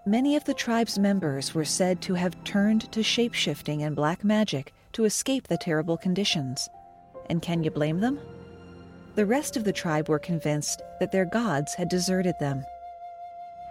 Many 0.08 0.36
of 0.36 0.44
the 0.44 0.54
tribe's 0.54 1.00
members 1.00 1.56
were 1.56 1.66
said 1.66 2.00
to 2.04 2.14
have 2.14 2.44
turned 2.44 2.92
to 2.92 3.00
shapeshifting 3.00 3.82
and 3.82 3.96
black 3.96 4.24
magic 4.24 4.72
to 4.94 5.06
escape 5.06 5.48
the 5.48 5.58
terrible 5.58 5.98
conditions. 5.98 6.70
And 7.28 7.42
can 7.42 7.64
you 7.64 7.72
blame 7.72 8.02
them? 8.02 8.20
The 9.16 9.26
rest 9.26 9.58
of 9.58 9.64
the 9.64 9.74
tribe 9.74 10.08
were 10.08 10.20
convinced 10.20 10.84
that 11.00 11.12
their 11.12 11.26
gods 11.26 11.74
had 11.74 11.90
deserted 11.90 12.36
them. 12.40 12.64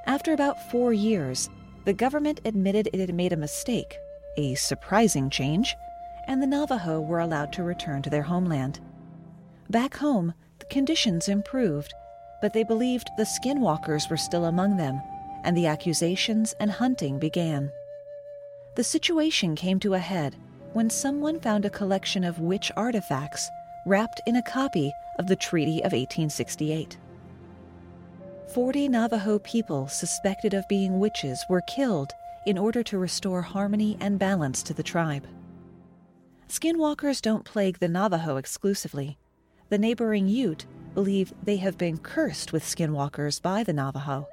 After 0.07 0.33
about 0.33 0.73
four 0.73 0.93
years, 0.93 1.49
the 1.85 1.93
government 1.93 2.41
admitted 2.45 2.89
it 2.93 2.99
had 2.99 3.15
made 3.15 3.33
a 3.33 3.37
mistake, 3.37 3.97
a 4.37 4.57
surprising 4.57 5.31
change, 5.31 5.77
and 6.27 6.43
the 6.43 6.49
Navajo 6.49 7.01
were 7.01 7.21
allowed 7.21 7.53
to 7.53 7.63
return 7.63 8.03
to 8.03 8.11
their 8.11 8.23
homeland. 8.25 8.81
Back 9.71 9.97
home, 9.99 10.35
the 10.59 10.67
conditions 10.67 11.29
improved, 11.29 11.95
but 12.43 12.53
they 12.53 12.65
believed 12.65 13.09
the 13.17 13.23
skinwalkers 13.23 14.11
were 14.11 14.17
still 14.17 14.47
among 14.47 14.77
them, 14.77 15.01
and 15.45 15.57
the 15.57 15.67
accusations 15.67 16.55
and 16.59 16.71
hunting 16.71 17.19
began. 17.19 17.71
The 18.75 18.85
situation 18.85 19.55
came 19.55 19.79
to 19.81 19.95
a 19.95 19.99
head 19.99 20.35
when 20.73 20.91
someone 20.91 21.39
found 21.39 21.65
a 21.65 21.71
collection 21.71 22.25
of 22.25 22.41
witch 22.41 22.73
artifacts 22.77 23.49
wrapped 23.87 24.21
in 24.27 24.37
a 24.37 24.43
copy 24.43 24.93
of 25.19 25.29
the 25.29 25.37
Treaty 25.37 25.79
of 25.79 25.93
1868. 25.93 26.99
Forty 28.53 28.89
Navajo 28.89 29.39
people 29.39 29.89
suspected 29.89 30.55
of 30.55 30.69
being 30.69 30.99
witches 30.99 31.45
were 31.49 31.63
killed 31.63 32.13
in 32.47 32.59
order 32.59 32.83
to 32.83 32.99
restore 32.99 33.43
harmony 33.43 33.97
and 34.01 34.19
balance 34.19 34.63
to 34.65 34.75
the 34.75 34.83
tribe. 34.83 35.27
Skinwalkers 36.49 37.23
don't 37.23 37.45
plague 37.45 37.79
the 37.79 37.89
Navajo 37.89 38.37
exclusively. 38.37 39.19
The 39.71 39.79
neighboring 39.79 40.29
Ute 40.29 40.67
believe 40.95 41.33
they 41.43 41.57
have 41.57 41.79
been 41.79 41.99
cursed 41.99 42.53
with 42.53 42.65
skinwalkers 42.65 43.41
by 43.41 43.65
the 43.65 43.73
Navajo. 43.73 44.29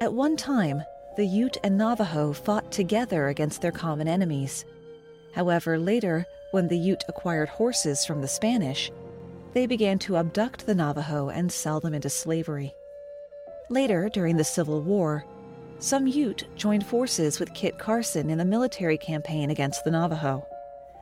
At 0.00 0.12
one 0.12 0.36
time, 0.36 0.82
the 1.16 1.26
Ute 1.26 1.56
and 1.62 1.78
Navajo 1.78 2.32
fought 2.32 2.72
together 2.72 3.28
against 3.28 3.62
their 3.62 3.72
common 3.72 4.08
enemies. 4.08 4.64
However, 5.32 5.78
later, 5.78 6.26
when 6.50 6.68
the 6.68 6.78
Ute 6.78 7.04
acquired 7.08 7.48
horses 7.48 8.04
from 8.04 8.20
the 8.20 8.28
Spanish, 8.28 8.90
they 9.52 9.66
began 9.66 9.98
to 10.00 10.16
abduct 10.16 10.66
the 10.66 10.74
Navajo 10.74 11.28
and 11.28 11.50
sell 11.50 11.78
them 11.78 11.94
into 11.94 12.10
slavery. 12.10 12.74
Later, 13.70 14.10
during 14.12 14.36
the 14.36 14.44
Civil 14.44 14.82
War, 14.82 15.24
some 15.78 16.06
Ute 16.06 16.44
joined 16.56 16.84
forces 16.84 17.38
with 17.38 17.54
Kit 17.54 17.78
Carson 17.78 18.30
in 18.30 18.38
the 18.38 18.44
military 18.44 18.98
campaign 18.98 19.50
against 19.50 19.84
the 19.84 19.90
Navajo. 19.90 20.44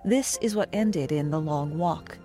This 0.05 0.38
is 0.42 0.55
what 0.55 0.68
ended 0.72 1.12
in 1.12 1.31
the 1.31 1.40
Long 1.40 1.78
Walk. 1.78 2.18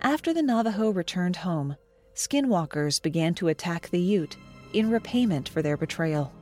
After 0.00 0.32
the 0.32 0.42
Navajo 0.42 0.90
returned 0.90 1.36
home, 1.36 1.76
skinwalkers 2.14 3.02
began 3.02 3.34
to 3.34 3.48
attack 3.48 3.90
the 3.90 4.00
Ute 4.00 4.36
in 4.72 4.90
repayment 4.90 5.48
for 5.48 5.62
their 5.62 5.76
betrayal. 5.76 6.32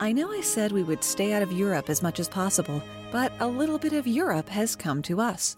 I 0.00 0.12
know 0.12 0.30
I 0.30 0.42
said 0.42 0.72
we 0.72 0.82
would 0.82 1.02
stay 1.02 1.32
out 1.32 1.42
of 1.42 1.52
Europe 1.52 1.88
as 1.88 2.02
much 2.02 2.20
as 2.20 2.28
possible, 2.28 2.82
but 3.10 3.32
a 3.40 3.46
little 3.46 3.78
bit 3.78 3.94
of 3.94 4.06
Europe 4.06 4.48
has 4.50 4.76
come 4.76 5.00
to 5.02 5.20
us. 5.20 5.56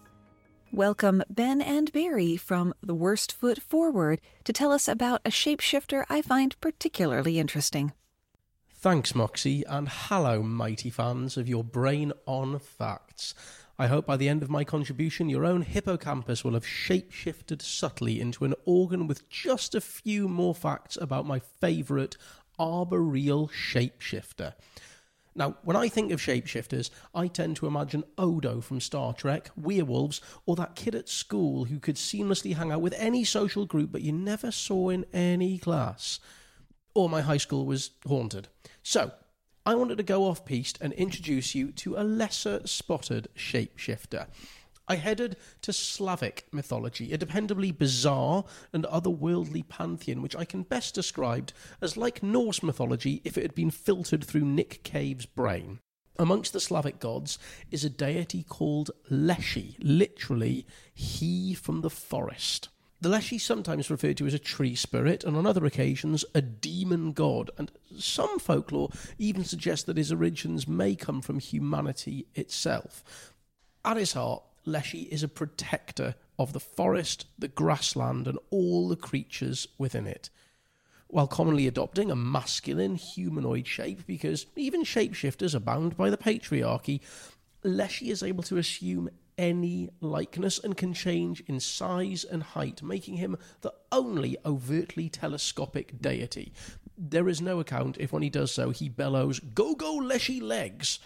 Welcome 0.71 1.23
Ben 1.29 1.61
and 1.61 1.91
Barry 1.91 2.37
from 2.37 2.73
The 2.81 2.93
Worst 2.93 3.31
Foot 3.31 3.61
Forward 3.61 4.21
to 4.43 4.53
tell 4.53 4.71
us 4.71 4.87
about 4.87 5.21
a 5.25 5.29
shapeshifter 5.29 6.05
I 6.07 6.21
find 6.21 6.59
particularly 6.61 7.39
interesting. 7.39 7.93
Thanks, 8.73 9.15
Moxie, 9.15 9.63
and 9.65 9.89
hello, 9.89 10.43
mighty 10.43 10.91
fans 10.91 11.35
of 11.35 11.49
your 11.49 11.63
brain 11.63 12.13
on 12.25 12.59
facts. 12.59 13.33
I 13.79 13.85
hope 13.87 14.07
by 14.07 14.17
the 14.17 14.27
end 14.27 14.41
of 14.41 14.49
my 14.49 14.63
contribution, 14.63 15.29
your 15.29 15.45
own 15.45 15.61
hippocampus 15.61 16.43
will 16.43 16.53
have 16.53 16.65
shapeshifted 16.65 17.61
subtly 17.61 18.19
into 18.19 18.43
an 18.43 18.55
organ 18.65 19.05
with 19.05 19.29
just 19.29 19.75
a 19.75 19.81
few 19.81 20.27
more 20.27 20.55
facts 20.55 20.97
about 20.99 21.27
my 21.27 21.39
favourite 21.39 22.17
arboreal 22.57 23.49
shapeshifter. 23.49 24.53
Now, 25.35 25.57
when 25.61 25.77
I 25.77 25.89
think 25.89 26.11
of 26.11 26.19
shapeshifters, 26.19 26.89
I 27.13 27.27
tend 27.27 27.57
to 27.57 27.67
imagine 27.67 28.03
Odo 28.17 28.61
from 28.61 28.79
Star 28.79 29.13
Trek, 29.13 29.51
werewolves, 29.55 30.21
or 30.47 30.55
that 30.55 30.75
kid 30.75 30.95
at 30.95 31.07
school 31.07 31.65
who 31.65 31.79
could 31.79 31.97
seamlessly 31.97 32.55
hang 32.55 32.71
out 32.71 32.81
with 32.81 32.95
any 32.97 33.23
social 33.23 33.67
group 33.67 33.91
but 33.91 34.01
you 34.01 34.11
never 34.11 34.49
saw 34.49 34.89
in 34.89 35.05
any 35.13 35.59
class. 35.59 36.19
Or 36.95 37.07
my 37.07 37.21
high 37.21 37.37
school 37.37 37.67
was 37.67 37.91
haunted. 38.07 38.47
So, 38.81 39.11
I 39.67 39.75
wanted 39.75 39.97
to 39.97 40.03
go 40.03 40.23
off 40.23 40.45
piste 40.45 40.77
and 40.79 40.93
introduce 40.93 41.53
you 41.53 41.73
to 41.73 41.97
a 41.97 42.01
lesser 42.01 42.65
spotted 42.65 43.27
shapeshifter. 43.35 44.27
I 44.87 44.95
headed 44.95 45.35
to 45.63 45.73
Slavic 45.73 46.47
mythology, 46.53 47.11
a 47.11 47.17
dependably 47.17 47.77
bizarre 47.77 48.45
and 48.71 48.85
otherworldly 48.85 49.67
pantheon 49.67 50.21
which 50.21 50.37
I 50.37 50.45
can 50.45 50.63
best 50.63 50.95
describe 50.95 51.51
as 51.81 51.97
like 51.97 52.23
Norse 52.23 52.63
mythology 52.63 53.21
if 53.25 53.37
it 53.37 53.41
had 53.41 53.55
been 53.55 53.69
filtered 53.69 54.23
through 54.23 54.45
Nick 54.45 54.83
Cave's 54.83 55.25
brain. 55.25 55.79
Amongst 56.17 56.53
the 56.53 56.61
Slavic 56.61 57.01
gods 57.01 57.37
is 57.69 57.83
a 57.83 57.89
deity 57.89 58.43
called 58.43 58.91
Leshy, 59.09 59.75
literally, 59.81 60.65
he 60.93 61.53
from 61.53 61.81
the 61.81 61.89
forest. 61.89 62.69
The 62.99 63.09
Leshy 63.09 63.37
sometimes 63.37 63.91
referred 63.91 64.17
to 64.17 64.25
as 64.25 64.33
a 64.33 64.39
tree 64.39 64.73
spirit, 64.73 65.23
and 65.23 65.37
on 65.37 65.45
other 65.45 65.65
occasions, 65.65 66.25
a 66.33 66.41
demon 66.41 67.11
god, 67.11 67.51
and 67.57 67.71
some 67.97 68.39
folklore 68.39 68.89
even 69.19 69.43
suggests 69.43 69.85
that 69.85 69.97
his 69.97 70.11
origins 70.11 70.67
may 70.67 70.95
come 70.95 71.21
from 71.21 71.39
humanity 71.39 72.25
itself. 72.33 73.33
At 73.85 73.97
his 73.97 74.13
heart, 74.13 74.41
Leshy 74.65 75.03
is 75.03 75.21
a 75.21 75.27
protector 75.27 76.15
of 76.39 76.53
the 76.53 76.59
forest, 76.59 77.27
the 77.37 77.47
grassland, 77.47 78.27
and 78.27 78.39
all 78.49 78.89
the 78.89 78.95
creatures 78.95 79.67
within 79.77 80.07
it, 80.07 80.31
while 81.07 81.27
commonly 81.27 81.67
adopting 81.67 82.09
a 82.09 82.15
masculine 82.15 82.95
humanoid 82.95 83.67
shape 83.67 84.07
because 84.07 84.47
even 84.55 84.83
shapeshifters 84.83 85.53
are 85.53 85.59
bound 85.59 85.95
by 85.95 86.09
the 86.09 86.17
patriarchy. 86.17 86.99
Leshy 87.63 88.09
is 88.09 88.23
able 88.23 88.43
to 88.43 88.57
assume 88.57 89.09
any 89.37 89.89
likeness 90.01 90.59
and 90.59 90.75
can 90.75 90.93
change 90.93 91.41
in 91.47 91.59
size 91.59 92.23
and 92.23 92.43
height, 92.43 92.81
making 92.81 93.17
him 93.17 93.37
the 93.61 93.73
only 93.91 94.37
overtly 94.45 95.09
telescopic 95.09 96.01
deity. 96.01 96.53
There 96.97 97.29
is 97.29 97.41
no 97.41 97.59
account 97.59 97.97
if 97.99 98.11
when 98.11 98.23
he 98.23 98.29
does 98.29 98.51
so 98.51 98.71
he 98.71 98.89
bellows, 98.89 99.39
Go, 99.39 99.75
go, 99.75 99.95
Leshy 99.95 100.39
legs! 100.39 100.99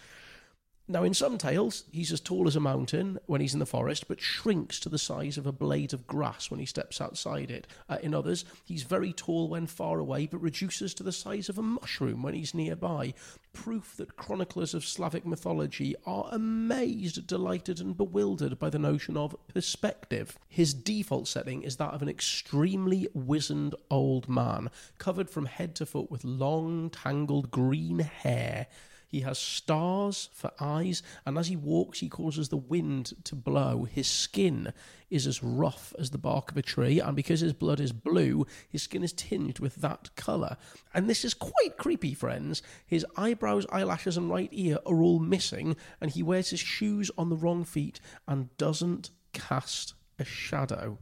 Now, 0.88 1.04
in 1.04 1.14
some 1.14 1.38
tales, 1.38 1.86
he's 1.92 2.12
as 2.12 2.20
tall 2.20 2.48
as 2.48 2.56
a 2.56 2.60
mountain 2.60 3.20
when 3.26 3.40
he's 3.40 3.54
in 3.54 3.60
the 3.60 3.66
forest, 3.66 4.08
but 4.08 4.20
shrinks 4.20 4.80
to 4.82 4.90
the 4.90 4.98
size 4.98 5.38
of 5.38 5.46
a 5.46 5.52
blade 5.52 5.94
of 5.94 6.06
grass 6.06 6.52
when 6.52 6.60
he 6.60 6.66
steps 6.66 7.00
outside 7.00 7.50
it. 7.50 7.66
Uh, 7.88 7.98
in 8.04 8.14
others, 8.14 8.44
he's 8.66 8.84
very 8.84 9.14
tall 9.14 9.48
when 9.48 9.68
far 9.68 10.00
away, 10.00 10.26
but 10.26 10.42
reduces 10.42 10.94
to 10.96 11.04
the 11.04 11.12
size 11.12 11.48
of 11.48 11.58
a 11.58 11.62
mushroom 11.62 12.24
when 12.24 12.34
he's 12.34 12.54
nearby. 12.54 13.14
Proof 13.54 13.96
that 13.98 14.18
chroniclers 14.18 14.74
of 14.74 14.84
Slavic 14.84 15.26
mythology 15.26 15.96
are 16.06 16.28
amazed, 16.32 17.26
delighted, 17.26 17.80
and 17.80 17.96
bewildered 17.96 18.60
by 18.60 18.70
the 18.70 18.80
notion 18.80 19.16
of 19.16 19.36
perspective. 19.54 20.38
His 20.50 20.74
default 20.74 21.28
setting 21.28 21.62
is 21.62 21.78
that 21.78 21.94
of 21.94 22.02
an 22.02 22.10
extremely 22.10 23.08
wizened 23.14 23.76
old 23.90 24.28
man, 24.28 24.70
covered 24.98 25.30
from 25.30 25.46
head 25.46 25.76
to 25.76 25.86
foot 25.86 26.12
with 26.12 26.26
long, 26.26 26.90
tangled 26.90 27.52
green 27.52 28.00
hair. 28.00 28.68
He 29.12 29.20
has 29.22 29.38
stars 29.38 30.30
for 30.32 30.52
eyes, 30.58 31.04
and 31.26 31.38
as 31.38 31.50
he 31.50 31.58
walks, 31.58 32.00
he 32.00 32.08
causes 32.08 32.48
the 32.48 32.56
wind 32.56 33.12
to 33.26 33.36
blow. 33.36 33.84
His 33.84 34.08
skin 34.08 34.72
is 35.10 35.28
as 35.28 35.44
rough 35.44 35.94
as 36.00 36.12
the 36.12 36.18
bark 36.18 36.50
of 36.50 36.56
a 36.56 36.62
tree, 36.62 37.02
and 37.02 37.14
because 37.14 37.42
his 37.42 37.52
blood 37.52 37.82
is 37.82 37.92
blue, 37.92 38.46
his 38.70 38.84
skin 38.84 39.04
is 39.04 39.12
tinged 39.12 39.60
with 39.60 39.76
that 39.76 40.16
colour. 40.16 40.56
And 40.94 41.10
this 41.10 41.26
is 41.26 41.34
quite 41.34 41.76
creepy, 41.76 42.14
friends. 42.14 42.64
His 42.88 43.06
eyebrows, 43.18 43.66
eyelashes, 43.70 44.16
and 44.16 44.30
right 44.30 44.50
ear 44.54 44.78
are 44.86 45.04
all 45.04 45.20
missing, 45.20 45.76
and 46.00 46.10
he 46.10 46.24
wears 46.24 46.52
his 46.52 46.62
shoes 46.62 47.12
on 47.18 47.28
the 47.28 47.36
wrong 47.36 47.66
feet 47.66 48.00
and 48.30 48.56
doesn't 48.56 49.10
cast 49.34 49.94
a 50.20 50.24
shadow. 50.24 51.00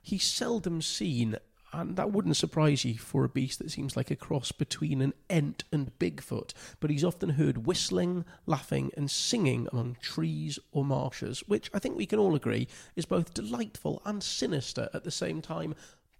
He's 0.00 0.22
seldom 0.22 0.80
seen 0.80 1.38
and 1.76 1.96
that 1.96 2.10
wouldn't 2.10 2.36
surprise 2.36 2.84
you 2.86 2.96
for 2.96 3.22
a 3.24 3.28
beast 3.28 3.58
that 3.58 3.70
seems 3.70 3.96
like 3.96 4.10
a 4.10 4.16
cross 4.16 4.50
between 4.50 5.02
an 5.02 5.12
Ent 5.28 5.64
and 5.70 5.96
Bigfoot, 5.98 6.54
but 6.80 6.90
he's 6.90 7.04
often 7.04 7.30
heard 7.30 7.66
whistling, 7.66 8.24
laughing, 8.46 8.90
and 8.96 9.10
singing 9.10 9.68
among 9.70 9.98
trees 10.00 10.58
or 10.72 10.84
marshes, 10.84 11.40
which 11.46 11.70
I 11.74 11.78
think 11.78 11.96
we 11.96 12.06
can 12.06 12.18
all 12.18 12.34
agree 12.34 12.66
is 12.96 13.04
both 13.04 13.34
delightful 13.34 14.00
and 14.06 14.22
sinister 14.22 14.88
at 14.94 15.04
the 15.04 15.10
same 15.10 15.42
time, 15.42 15.74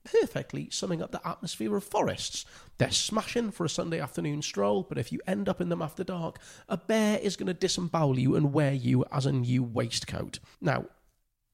perfectly 0.05 0.69
summing 0.71 1.01
up 1.01 1.11
the 1.11 1.27
atmosphere 1.27 1.75
of 1.75 1.85
forests. 1.85 2.45
They're 2.77 2.90
smashing 2.90 3.51
for 3.51 3.64
a 3.64 3.71
Sunday 3.71 3.99
afternoon 3.99 4.42
stroll, 4.42 4.83
but 4.83 4.99
if 4.99 5.11
you 5.11 5.21
end 5.27 5.49
up 5.49 5.62
in 5.62 5.71
them 5.71 5.81
after 5.81 6.05
dark, 6.05 6.38
a 6.69 6.77
bear 6.77 7.19
is 7.19 7.37
going 7.37 7.47
to 7.47 7.55
disembowel 7.55 8.19
you 8.19 8.37
and 8.37 8.53
wear 8.53 8.75
you 8.75 9.07
as 9.11 9.25
a 9.25 9.33
new 9.33 9.62
waistcoat. 9.62 10.38
Now, 10.61 10.85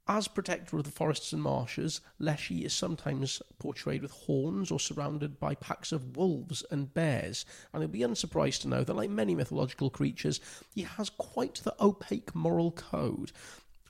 as 0.08 0.26
protector 0.26 0.76
of 0.76 0.84
the 0.84 0.90
forests 0.90 1.32
and 1.32 1.40
marshes, 1.40 2.00
Leshy 2.18 2.64
is 2.64 2.72
sometimes 2.72 3.40
portrayed 3.58 4.02
with 4.02 4.10
horns 4.10 4.70
or 4.70 4.80
surrounded 4.80 5.38
by 5.38 5.54
packs 5.54 5.92
of 5.92 6.16
wolves 6.16 6.64
and 6.70 6.92
bears, 6.92 7.46
and 7.72 7.82
you'll 7.82 7.88
be 7.88 8.02
unsurprised 8.02 8.62
to 8.62 8.68
know 8.68 8.82
that, 8.82 8.96
like 8.96 9.10
many 9.10 9.34
mythological 9.34 9.90
creatures, 9.90 10.40
he 10.74 10.82
has 10.82 11.08
quite 11.08 11.54
the 11.62 11.74
opaque 11.80 12.34
moral 12.34 12.72
code. 12.72 13.30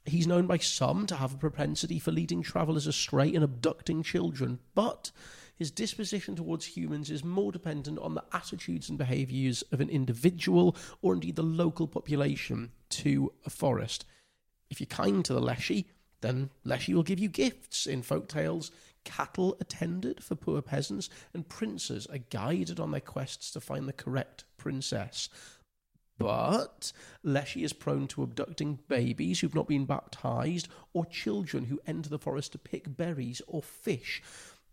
He's 0.05 0.27
known 0.27 0.47
by 0.47 0.59
some 0.59 1.07
to 1.07 1.17
have 1.17 1.35
a 1.35 1.39
propensity 1.39 1.99
for 1.99 2.11
leading 2.11 2.43
travellers 2.43 2.87
astray 2.87 3.35
and 3.35 3.43
abducting 3.43 4.03
children, 4.03 4.59
but 4.75 5.13
his 5.57 5.71
disposition 5.71 6.37
towards 6.37 6.67
humans 6.67 7.11
is 7.11 7.25
more 7.25 7.53
dependent 7.53 7.99
on 8.01 8.15
the 8.15 8.25
attitudes 8.33 8.89
and 8.89 8.99
behaviours 8.99 9.63
of 9.73 9.81
an 9.81 9.89
individual 9.89 10.77
or 11.01 11.15
indeed 11.15 11.37
the 11.37 11.43
local 11.43 11.87
population 11.87 12.73
to 12.91 13.33
a 13.47 13.51
forest. 13.51 14.05
If 14.71 14.81
you're 14.81 14.87
kind 14.87 15.25
to 15.25 15.35
the 15.35 15.41
Leshy, 15.41 15.87
then 16.23 16.51
Leshy 16.65 16.95
will 16.95 17.03
give 17.03 17.19
you 17.19 17.29
gifts. 17.29 17.87
In 17.87 18.03
folk 18.03 18.29
tales, 18.29 18.71
cattle 19.05 19.57
are 19.61 19.65
tended 19.65 20.23
for 20.23 20.35
poor 20.35 20.63
peasants, 20.63 21.11
and 21.35 21.49
princes 21.49 22.07
are 22.07 22.19
guided 22.19 22.81
on 22.81 22.91
their 22.91 23.01
quests 23.01 23.51
to 23.53 23.61
find 23.61 23.87
the 23.87 23.93
correct 23.93 24.45
princess. 24.57 25.29
But 26.19 26.93
Leshy 27.23 27.65
is 27.65 27.73
prone 27.73 28.07
to 28.09 28.23
abducting 28.23 28.79
babies 28.89 29.41
who've 29.41 29.55
not 29.55 29.69
been 29.69 29.85
baptized, 29.85 30.69
or 30.93 31.05
children 31.05 31.65
who 31.65 31.81
enter 31.87 32.09
the 32.09 32.19
forest 32.19 32.53
to 32.53 32.59
pick 32.59 32.97
berries 32.97 33.43
or 33.47 33.63
fish. 33.63 34.23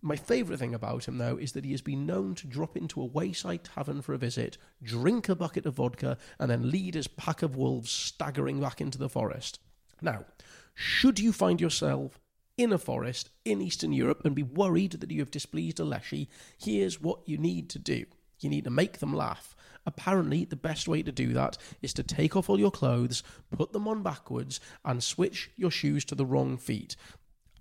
My 0.02 0.16
favourite 0.16 0.60
thing 0.60 0.74
about 0.74 1.08
him, 1.08 1.18
though, 1.18 1.38
is 1.38 1.52
that 1.54 1.66
he 1.66 1.72
has 1.72 1.82
been 1.82 2.06
known 2.06 2.36
to 2.36 2.48
drop 2.48 2.78
into 2.78 3.02
a 3.02 3.06
wayside 3.06 3.66
tavern 3.66 4.02
for 4.02 4.14
a 4.14 4.18
visit, 4.18 4.58
drink 4.82 5.28
a 5.28 5.36
bucket 5.36 5.66
of 5.66 5.76
vodka, 5.76 6.18
and 6.40 6.50
then 6.50 6.72
lead 6.72 6.94
his 6.94 7.08
pack 7.08 7.42
of 7.42 7.58
wolves 7.58 7.92
staggering 7.92 8.62
back 8.62 8.80
into 8.80 8.98
the 8.98 9.10
forest. 9.10 9.60
Now, 10.02 10.26
should 10.74 11.20
you 11.20 11.32
find 11.34 11.60
yourself 11.60 12.20
in 12.58 12.74
a 12.74 12.78
forest 12.78 13.30
in 13.46 13.62
Eastern 13.62 13.94
Europe 13.94 14.22
and 14.26 14.36
be 14.36 14.44
worried 14.44 14.92
that 14.92 15.12
you 15.12 15.20
have 15.20 15.32
displeased 15.32 15.80
a 15.80 15.86
Leshy, 15.86 16.30
here's 16.58 17.02
what 17.02 17.20
you 17.26 17.38
need 17.38 17.70
to 17.70 17.80
do. 17.80 18.06
You 18.40 18.50
need 18.50 18.66
to 18.66 18.70
make 18.70 19.00
them 19.00 19.14
laugh. 19.14 19.56
Apparently, 19.86 20.46
the 20.46 20.56
best 20.56 20.88
way 20.88 21.02
to 21.02 21.12
do 21.12 21.34
that 21.34 21.58
is 21.82 21.94
to 21.94 22.04
take 22.04 22.36
off 22.36 22.50
all 22.50 22.60
your 22.60 22.72
clothes, 22.72 23.24
put 23.56 23.74
them 23.74 23.88
on 23.88 24.04
backwards, 24.04 24.60
and 24.84 25.04
switch 25.04 25.52
your 25.56 25.72
shoes 25.72 26.06
to 26.06 26.16
the 26.16 26.26
wrong 26.26 26.58
feet. 26.58 26.96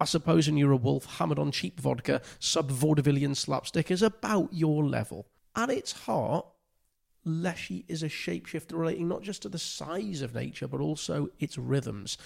I 0.00 0.04
suppose 0.04 0.46
when 0.46 0.56
you're 0.56 0.72
a 0.72 0.76
wolf 0.76 1.18
hammered 1.18 1.38
on 1.38 1.50
cheap 1.50 1.80
vodka, 1.80 2.20
sub 2.38 2.70
vaudevillian 2.70 3.36
slapstick 3.36 3.90
is 3.90 4.02
about 4.02 4.52
your 4.52 4.84
level. 4.84 5.26
At 5.56 5.70
its 5.70 5.92
heart, 5.92 6.46
Leshy 7.28 7.84
is 7.88 8.02
a 8.02 8.08
shapeshifter 8.08 8.72
relating 8.72 9.06
not 9.06 9.22
just 9.22 9.42
to 9.42 9.50
the 9.50 9.58
size 9.58 10.22
of 10.22 10.34
nature, 10.34 10.66
but 10.66 10.80
also 10.80 11.28
its 11.38 11.58
rhythms. 11.58 12.16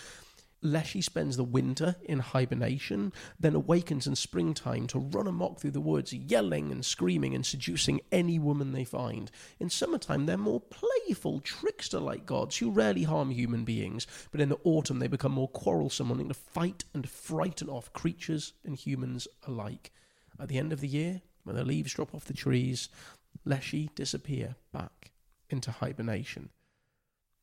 Leshy 0.65 1.01
spends 1.01 1.37
the 1.37 1.43
winter 1.43 1.97
in 2.05 2.21
hibernation, 2.21 3.13
then 3.41 3.57
awakens 3.57 4.07
in 4.07 4.15
springtime 4.15 4.87
to 4.87 5.01
run 5.01 5.27
amok 5.27 5.59
through 5.59 5.73
the 5.73 5.81
woods, 5.81 6.13
yelling 6.13 6.71
and 6.71 6.85
screaming 6.85 7.35
and 7.35 7.45
seducing 7.45 8.01
any 8.13 8.39
woman 8.39 8.71
they 8.71 8.85
find. 8.85 9.33
In 9.59 9.69
summertime, 9.69 10.27
they're 10.27 10.39
more 10.39 10.61
playful, 10.61 11.41
trickster 11.41 11.99
like 11.99 12.25
gods 12.25 12.59
who 12.59 12.71
rarely 12.71 13.03
harm 13.03 13.31
human 13.31 13.65
beings, 13.65 14.07
but 14.31 14.41
in 14.41 14.51
the 14.51 14.61
autumn, 14.63 15.01
they 15.01 15.09
become 15.09 15.33
more 15.33 15.49
quarrelsome, 15.49 16.11
wanting 16.11 16.29
to 16.29 16.35
fight 16.35 16.85
and 16.95 17.09
frighten 17.09 17.69
off 17.69 17.93
creatures 17.93 18.53
and 18.65 18.77
humans 18.77 19.27
alike. 19.49 19.91
At 20.39 20.47
the 20.47 20.59
end 20.59 20.73
of 20.73 20.81
the 20.81 20.87
year, 20.87 21.23
when 21.43 21.57
the 21.57 21.65
leaves 21.65 21.93
drop 21.93 22.15
off 22.15 22.27
the 22.27 22.35
trees, 22.35 22.89
Leshy 23.45 23.91
disappear 23.95 24.57
back 24.73 25.13
into 25.51 25.71
hibernation. 25.71 26.51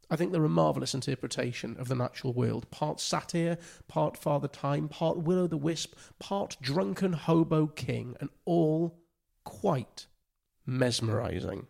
I 0.10 0.16
think 0.16 0.32
they're 0.32 0.44
a 0.44 0.50
marvellous 0.50 0.96
interpretation 0.96 1.76
of 1.78 1.88
the 1.88 1.96
natural 1.96 2.34
world. 2.34 2.70
Part 2.72 3.00
satire, 3.00 3.58
part 3.88 4.18
Father 4.18 4.48
Time, 4.48 4.88
part 4.88 5.18
Will 5.18 5.40
o' 5.40 5.48
the 5.48 5.58
Wisp, 5.58 5.94
part 6.18 6.58
drunken 6.62 7.14
hobo 7.14 7.68
king, 7.68 8.16
and 8.20 8.30
all 8.46 9.00
quite 9.44 10.08
mesmerising. 10.66 11.68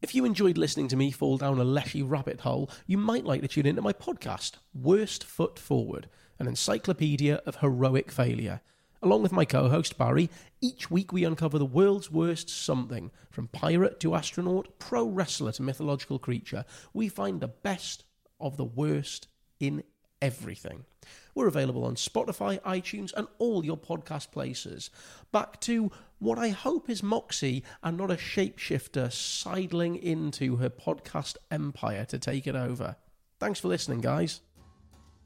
If 0.00 0.14
you 0.14 0.24
enjoyed 0.24 0.58
listening 0.58 0.88
to 0.88 0.96
me 0.96 1.10
fall 1.10 1.38
down 1.38 1.58
a 1.58 1.64
leshy 1.64 2.02
rabbit 2.02 2.40
hole, 2.40 2.70
you 2.86 2.98
might 2.98 3.24
like 3.24 3.40
to 3.40 3.48
tune 3.48 3.66
into 3.66 3.82
my 3.82 3.92
podcast, 3.92 4.52
Worst 4.74 5.24
Foot 5.24 5.58
Forward, 5.58 6.08
an 6.38 6.46
encyclopedia 6.46 7.40
of 7.46 7.56
heroic 7.56 8.12
failure. 8.12 8.60
Along 9.04 9.20
with 9.20 9.32
my 9.32 9.44
co 9.44 9.68
host 9.68 9.98
Barry, 9.98 10.30
each 10.62 10.90
week 10.90 11.12
we 11.12 11.24
uncover 11.24 11.58
the 11.58 11.66
world's 11.66 12.10
worst 12.10 12.48
something, 12.48 13.10
from 13.30 13.48
pirate 13.48 14.00
to 14.00 14.14
astronaut, 14.14 14.78
pro 14.78 15.04
wrestler 15.06 15.52
to 15.52 15.62
mythological 15.62 16.18
creature. 16.18 16.64
We 16.94 17.10
find 17.10 17.38
the 17.38 17.48
best 17.48 18.04
of 18.40 18.56
the 18.56 18.64
worst 18.64 19.28
in 19.60 19.82
everything. 20.22 20.86
We're 21.34 21.48
available 21.48 21.84
on 21.84 21.96
Spotify, 21.96 22.62
iTunes, 22.62 23.12
and 23.14 23.28
all 23.36 23.62
your 23.62 23.76
podcast 23.76 24.30
places. 24.30 24.88
Back 25.32 25.60
to 25.62 25.92
what 26.18 26.38
I 26.38 26.48
hope 26.48 26.88
is 26.88 27.02
Moxie 27.02 27.62
and 27.82 27.98
not 27.98 28.10
a 28.10 28.16
shapeshifter 28.16 29.12
sidling 29.12 29.96
into 29.96 30.56
her 30.56 30.70
podcast 30.70 31.36
empire 31.50 32.06
to 32.06 32.18
take 32.18 32.46
it 32.46 32.56
over. 32.56 32.96
Thanks 33.38 33.60
for 33.60 33.68
listening, 33.68 34.00
guys. 34.00 34.40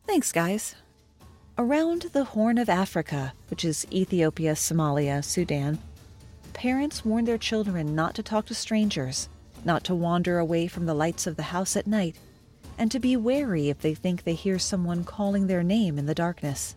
Thanks, 0.05 0.33
guys. 0.33 0.75
Around 1.61 2.11
the 2.13 2.23
Horn 2.23 2.57
of 2.57 2.69
Africa, 2.69 3.33
which 3.51 3.65
is 3.65 3.85
Ethiopia, 3.91 4.53
Somalia, 4.53 5.25
Sudan, 5.25 5.81
parents 6.53 7.05
warn 7.05 7.25
their 7.25 7.37
children 7.37 7.97
not 7.97 8.15
to 8.15 8.23
talk 8.23 8.47
to 8.47 8.55
strangers, 8.55 9.29
not 9.65 9.83
to 9.83 9.95
wander 9.97 10.39
away 10.39 10.69
from 10.69 10.87
the 10.87 10.95
lights 10.95 11.27
of 11.27 11.35
the 11.35 11.51
house 11.51 11.75
at 11.75 11.89
night, 11.89 12.15
and 12.79 12.93
to 12.93 13.01
be 13.01 13.17
wary 13.17 13.71
if 13.71 13.81
they 13.81 13.93
think 13.93 14.23
they 14.23 14.35
hear 14.35 14.57
someone 14.57 15.03
calling 15.03 15.49
their 15.49 15.65
name 15.65 15.99
in 15.99 16.07
the 16.07 16.15
darkness. 16.15 16.77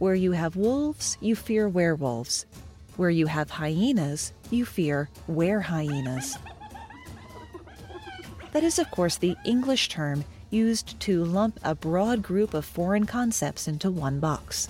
Where 0.00 0.16
you 0.16 0.32
have 0.32 0.56
wolves, 0.56 1.16
you 1.20 1.36
fear 1.36 1.68
werewolves. 1.68 2.44
Where 2.96 3.10
you 3.10 3.28
have 3.28 3.50
hyenas, 3.50 4.32
you 4.50 4.64
fear 4.64 5.10
were 5.28 5.60
hyenas. 5.60 6.36
That 8.50 8.64
is, 8.64 8.80
of 8.80 8.90
course, 8.90 9.16
the 9.16 9.36
English 9.44 9.90
term 9.90 10.24
used 10.50 10.98
to 11.00 11.24
lump 11.24 11.58
a 11.62 11.74
broad 11.74 12.22
group 12.22 12.54
of 12.54 12.64
foreign 12.64 13.06
concepts 13.06 13.66
into 13.66 13.90
one 13.90 14.20
box. 14.20 14.68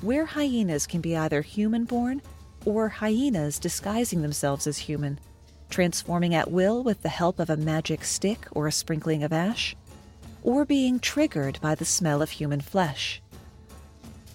Where 0.00 0.26
hyenas 0.26 0.86
can 0.86 1.00
be 1.00 1.16
either 1.16 1.42
human 1.42 1.84
born 1.84 2.22
or 2.64 2.88
hyenas 2.88 3.58
disguising 3.58 4.22
themselves 4.22 4.66
as 4.66 4.78
human, 4.78 5.18
transforming 5.70 6.34
at 6.34 6.50
will 6.50 6.82
with 6.82 7.02
the 7.02 7.08
help 7.08 7.38
of 7.38 7.50
a 7.50 7.56
magic 7.56 8.04
stick 8.04 8.46
or 8.52 8.66
a 8.66 8.72
sprinkling 8.72 9.22
of 9.22 9.32
ash, 9.32 9.76
or 10.42 10.64
being 10.64 10.98
triggered 10.98 11.60
by 11.60 11.74
the 11.74 11.84
smell 11.84 12.22
of 12.22 12.30
human 12.30 12.60
flesh. 12.60 13.20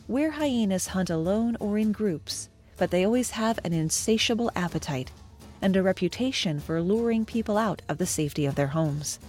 Where 0.07 0.31
hyenas 0.31 0.87
hunt 0.87 1.09
alone 1.09 1.57
or 1.59 1.77
in 1.77 1.91
groups, 1.91 2.49
but 2.77 2.91
they 2.91 3.05
always 3.05 3.31
have 3.31 3.59
an 3.63 3.73
insatiable 3.73 4.51
appetite 4.55 5.11
and 5.61 5.77
a 5.77 5.83
reputation 5.83 6.59
for 6.59 6.81
luring 6.81 7.23
people 7.23 7.57
out 7.57 7.81
of 7.87 7.97
the 7.97 8.05
safety 8.05 8.45
of 8.45 8.55
their 8.55 8.67
homes. 8.67 9.19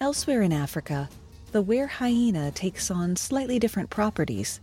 Elsewhere 0.00 0.42
in 0.42 0.52
Africa, 0.52 1.08
the 1.50 1.60
were 1.60 1.88
hyena 1.88 2.52
takes 2.52 2.88
on 2.88 3.16
slightly 3.16 3.58
different 3.58 3.90
properties. 3.90 4.60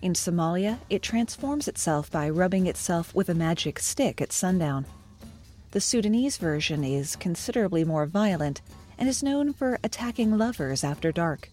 In 0.00 0.14
Somalia, 0.14 0.78
it 0.88 1.02
transforms 1.02 1.68
itself 1.68 2.10
by 2.10 2.30
rubbing 2.30 2.66
itself 2.66 3.14
with 3.14 3.28
a 3.28 3.34
magic 3.34 3.78
stick 3.78 4.22
at 4.22 4.32
sundown. 4.32 4.86
The 5.72 5.82
Sudanese 5.82 6.38
version 6.38 6.82
is 6.82 7.14
considerably 7.14 7.84
more 7.84 8.06
violent 8.06 8.62
and 8.96 9.06
is 9.06 9.22
known 9.22 9.52
for 9.52 9.78
attacking 9.84 10.38
lovers 10.38 10.82
after 10.82 11.12
dark. 11.12 11.50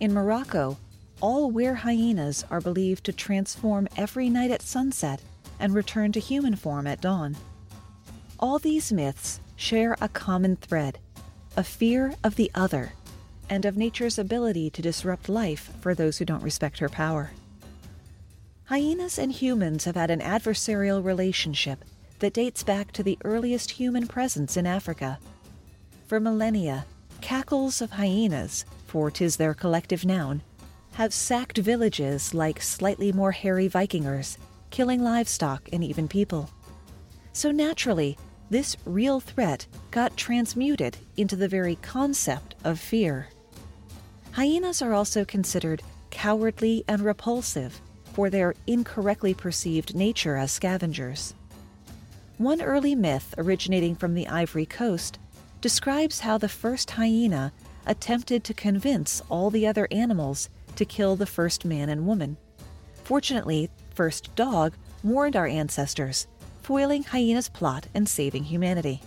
In 0.00 0.12
Morocco, 0.12 0.78
all 1.20 1.48
were 1.48 1.74
hyenas 1.74 2.44
are 2.50 2.60
believed 2.60 3.04
to 3.04 3.12
transform 3.12 3.86
every 3.96 4.28
night 4.28 4.50
at 4.50 4.62
sunset 4.62 5.22
and 5.60 5.72
return 5.72 6.10
to 6.10 6.18
human 6.18 6.56
form 6.56 6.88
at 6.88 7.00
dawn. 7.00 7.36
All 8.40 8.58
these 8.58 8.92
myths 8.92 9.38
share 9.54 9.96
a 10.00 10.08
common 10.08 10.56
thread 10.56 10.98
a 11.56 11.64
fear 11.64 12.14
of 12.24 12.36
the 12.36 12.50
other 12.54 12.92
and 13.50 13.66
of 13.66 13.76
nature's 13.76 14.18
ability 14.18 14.70
to 14.70 14.80
disrupt 14.80 15.28
life 15.28 15.70
for 15.80 15.94
those 15.94 16.18
who 16.18 16.24
don't 16.24 16.42
respect 16.42 16.78
her 16.78 16.88
power. 16.88 17.30
Hyenas 18.64 19.18
and 19.18 19.30
humans 19.30 19.84
have 19.84 19.96
had 19.96 20.10
an 20.10 20.20
adversarial 20.20 21.04
relationship 21.04 21.84
that 22.20 22.32
dates 22.32 22.62
back 22.62 22.92
to 22.92 23.02
the 23.02 23.18
earliest 23.24 23.72
human 23.72 24.06
presence 24.06 24.56
in 24.56 24.66
Africa. 24.66 25.18
For 26.06 26.20
millennia, 26.20 26.86
cackles 27.20 27.82
of 27.82 27.90
hyenas, 27.90 28.64
for 28.86 29.10
'tis 29.10 29.36
their 29.36 29.52
collective 29.52 30.06
noun, 30.06 30.40
have 30.92 31.12
sacked 31.12 31.58
villages 31.58 32.32
like 32.32 32.62
slightly 32.62 33.12
more 33.12 33.32
hairy 33.32 33.68
Vikingers, 33.68 34.38
killing 34.70 35.02
livestock 35.02 35.68
and 35.72 35.84
even 35.84 36.08
people. 36.08 36.48
So 37.34 37.50
naturally, 37.50 38.16
this 38.52 38.76
real 38.84 39.18
threat 39.18 39.66
got 39.90 40.14
transmuted 40.14 40.98
into 41.16 41.34
the 41.34 41.48
very 41.48 41.76
concept 41.76 42.54
of 42.64 42.78
fear. 42.78 43.28
Hyenas 44.32 44.82
are 44.82 44.92
also 44.92 45.24
considered 45.24 45.82
cowardly 46.10 46.84
and 46.86 47.00
repulsive 47.00 47.80
for 48.12 48.28
their 48.28 48.54
incorrectly 48.66 49.32
perceived 49.32 49.94
nature 49.94 50.36
as 50.36 50.52
scavengers. 50.52 51.34
One 52.36 52.60
early 52.60 52.94
myth 52.94 53.34
originating 53.38 53.96
from 53.96 54.14
the 54.14 54.28
Ivory 54.28 54.66
Coast 54.66 55.18
describes 55.62 56.20
how 56.20 56.36
the 56.36 56.48
first 56.48 56.90
hyena 56.90 57.54
attempted 57.86 58.44
to 58.44 58.52
convince 58.52 59.22
all 59.30 59.48
the 59.48 59.66
other 59.66 59.88
animals 59.90 60.50
to 60.76 60.84
kill 60.84 61.16
the 61.16 61.24
first 61.24 61.64
man 61.64 61.88
and 61.88 62.06
woman. 62.06 62.36
Fortunately, 63.02 63.70
First 63.94 64.34
Dog 64.36 64.74
warned 65.02 65.36
our 65.36 65.46
ancestors, 65.46 66.26
foiling 66.72 67.02
hyena's 67.02 67.50
plot 67.50 67.86
and 67.92 68.08
saving 68.08 68.44
humanity. 68.44 69.02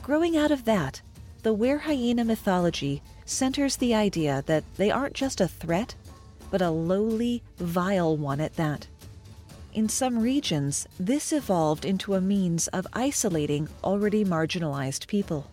Growing 0.00 0.34
out 0.34 0.50
of 0.50 0.64
that, 0.64 1.02
the 1.42 1.52
were 1.52 1.76
hyena 1.76 2.24
mythology 2.24 3.02
centers 3.26 3.76
the 3.76 3.94
idea 3.94 4.42
that 4.46 4.64
they 4.78 4.90
aren't 4.90 5.12
just 5.12 5.42
a 5.42 5.46
threat, 5.46 5.94
but 6.50 6.62
a 6.62 6.70
lowly, 6.70 7.42
vile 7.58 8.16
one 8.16 8.40
at 8.40 8.56
that. 8.56 8.86
In 9.74 9.90
some 9.90 10.18
regions, 10.18 10.86
this 10.98 11.34
evolved 11.34 11.84
into 11.84 12.14
a 12.14 12.20
means 12.22 12.66
of 12.68 12.86
isolating 12.94 13.68
already 13.84 14.24
marginalized 14.24 15.06
people. 15.06 15.50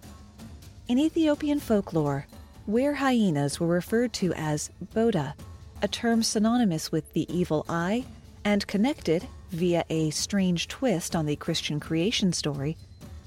In 0.87 0.97
Ethiopian 0.97 1.59
folklore, 1.59 2.25
were 2.67 2.93
hyenas 2.93 3.59
were 3.59 3.67
referred 3.67 4.13
to 4.13 4.31
as 4.35 4.71
boda, 4.93 5.33
a 5.81 5.89
term 5.89 6.23
synonymous 6.23 6.89
with 6.89 7.11
the 7.11 7.27
evil 7.29 7.65
eye 7.67 8.05
and 8.45 8.65
connected, 8.65 9.27
via 9.55 9.83
a 9.89 10.09
strange 10.11 10.67
twist 10.67 11.15
on 11.15 11.25
the 11.25 11.35
Christian 11.35 11.79
creation 11.79 12.33
story, 12.33 12.77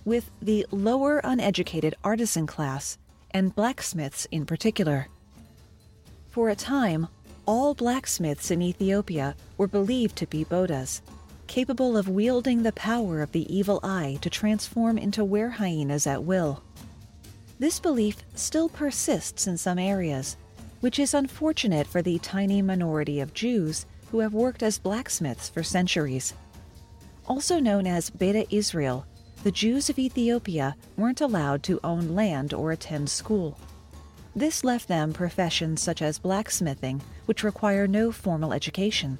with 0.05 0.31
the 0.41 0.67
lower 0.71 1.21
uneducated 1.25 1.95
artisan 2.05 2.47
class 2.47 2.99
and 3.31 3.55
blacksmiths 3.55 4.27
in 4.31 4.47
particular. 4.47 5.09
For 6.31 6.49
a 6.49 6.57
time, 6.57 7.09
all 7.47 7.75
blacksmiths 7.75 8.51
in 8.51 8.63
Ethiopia 8.63 9.35
were 9.57 9.67
believed 9.67 10.17
to 10.17 10.27
be 10.27 10.45
bodas, 10.45 11.01
capable 11.47 11.97
of 11.97 12.09
wielding 12.09 12.63
the 12.63 12.73
power 12.73 13.23
of 13.23 13.33
the 13.33 13.53
evil 13.55 13.81
eye 13.83 14.19
to 14.21 14.31
transform 14.31 14.99
into 14.99 15.25
were 15.25 15.49
hyenas 15.49 16.07
at 16.07 16.23
will. 16.25 16.63
This 17.59 17.81
belief 17.81 18.19
still 18.35 18.69
persists 18.69 19.47
in 19.47 19.57
some 19.57 19.79
areas, 19.79 20.37
which 20.81 20.99
is 20.99 21.15
unfortunate 21.15 21.87
for 21.87 22.03
the 22.03 22.19
tiny 22.21 22.63
minority 22.63 23.19
of 23.19 23.35
Jews 23.35 23.87
who 24.11 24.21
have 24.21 24.35
worked 24.35 24.63
as 24.63 24.79
blacksmiths 24.79 25.49
for 25.49 25.63
centuries. 25.63 26.35
Also 27.27 27.59
known 27.59 27.87
as 27.87 28.11
Beta 28.11 28.47
Israel, 28.55 29.07
the 29.45 29.53
Jews 29.53 29.89
of 29.89 29.99
Ethiopia 29.99 30.75
weren't 30.97 31.21
allowed 31.21 31.63
to 31.65 31.81
own 31.85 32.15
land 32.15 32.53
or 32.53 32.73
attend 32.73 33.09
school. 33.09 33.59
This 34.35 34.65
left 34.65 34.89
them 34.89 35.13
professions 35.13 35.83
such 35.83 36.03
as 36.03 36.19
blacksmithing, 36.19 37.03
which 37.27 37.45
require 37.45 37.87
no 37.87 38.13
formal 38.13 38.53
education. 38.53 39.19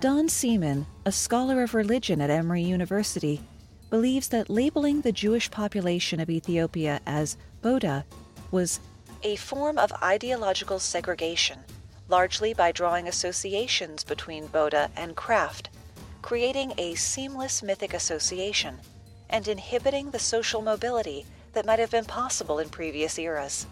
Don 0.00 0.28
Seeman, 0.28 0.86
a 1.04 1.12
scholar 1.12 1.62
of 1.62 1.74
religion 1.74 2.20
at 2.20 2.30
Emory 2.30 2.62
University, 2.62 3.40
believes 3.90 4.28
that 4.28 4.48
labeling 4.48 5.00
the 5.00 5.12
Jewish 5.12 5.50
population 5.50 6.20
of 6.20 6.30
Ethiopia 6.30 7.00
as 7.06 7.36
Boda 7.62 8.04
was 8.50 8.80
a 9.22 9.36
form 9.36 9.78
of 9.78 9.92
ideological 10.02 10.78
segregation, 10.78 11.58
largely 12.10 12.52
by 12.52 12.72
drawing 12.72 13.06
associations 13.06 14.02
between 14.04 14.48
Boda 14.48 14.90
and 14.96 15.14
craft, 15.14 15.70
creating 16.20 16.74
a 16.76 16.94
seamless 16.96 17.62
mythic 17.62 17.94
association, 17.94 18.78
and 19.30 19.46
inhibiting 19.46 20.10
the 20.10 20.18
social 20.18 20.60
mobility 20.60 21.24
that 21.52 21.64
might 21.64 21.78
have 21.78 21.90
been 21.90 22.04
possible 22.04 22.58
in 22.58 22.68
previous 22.68 23.18
eras. 23.18 23.66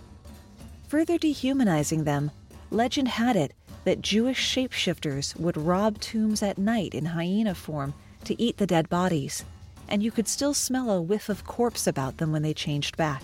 Further 0.88 1.18
dehumanizing 1.18 2.04
them, 2.04 2.30
legend 2.70 3.08
had 3.08 3.36
it 3.36 3.52
that 3.84 4.02
Jewish 4.02 4.38
shapeshifters 4.38 5.36
would 5.36 5.56
rob 5.56 6.00
tombs 6.00 6.42
at 6.42 6.58
night 6.58 6.94
in 6.94 7.06
hyena 7.06 7.54
form 7.54 7.94
to 8.24 8.40
eat 8.40 8.56
the 8.56 8.66
dead 8.66 8.88
bodies, 8.88 9.44
and 9.88 10.02
you 10.02 10.10
could 10.10 10.28
still 10.28 10.54
smell 10.54 10.90
a 10.90 11.02
whiff 11.02 11.28
of 11.28 11.44
corpse 11.44 11.86
about 11.86 12.18
them 12.18 12.32
when 12.32 12.42
they 12.42 12.54
changed 12.54 12.96
back. 12.96 13.22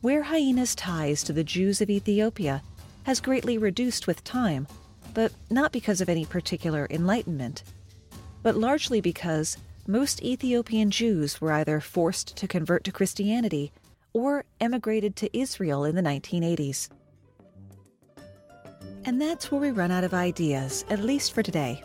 Where 0.00 0.24
hyenas' 0.24 0.74
ties 0.74 1.22
to 1.24 1.32
the 1.32 1.44
Jews 1.44 1.80
of 1.80 1.90
Ethiopia 1.90 2.62
has 3.08 3.22
greatly 3.22 3.56
reduced 3.56 4.06
with 4.06 4.22
time, 4.22 4.66
but 5.14 5.32
not 5.48 5.72
because 5.72 6.02
of 6.02 6.10
any 6.10 6.26
particular 6.26 6.86
enlightenment, 6.90 7.62
but 8.42 8.54
largely 8.54 9.00
because 9.00 9.56
most 9.86 10.22
Ethiopian 10.22 10.90
Jews 10.90 11.40
were 11.40 11.52
either 11.52 11.80
forced 11.80 12.36
to 12.36 12.46
convert 12.46 12.84
to 12.84 12.92
Christianity 12.92 13.72
or 14.12 14.44
emigrated 14.60 15.16
to 15.16 15.34
Israel 15.38 15.86
in 15.86 15.94
the 15.94 16.02
1980s. 16.02 16.90
And 19.06 19.18
that's 19.18 19.50
where 19.50 19.62
we 19.62 19.70
run 19.70 19.90
out 19.90 20.04
of 20.04 20.12
ideas, 20.12 20.84
at 20.90 21.00
least 21.00 21.32
for 21.32 21.42
today. 21.42 21.82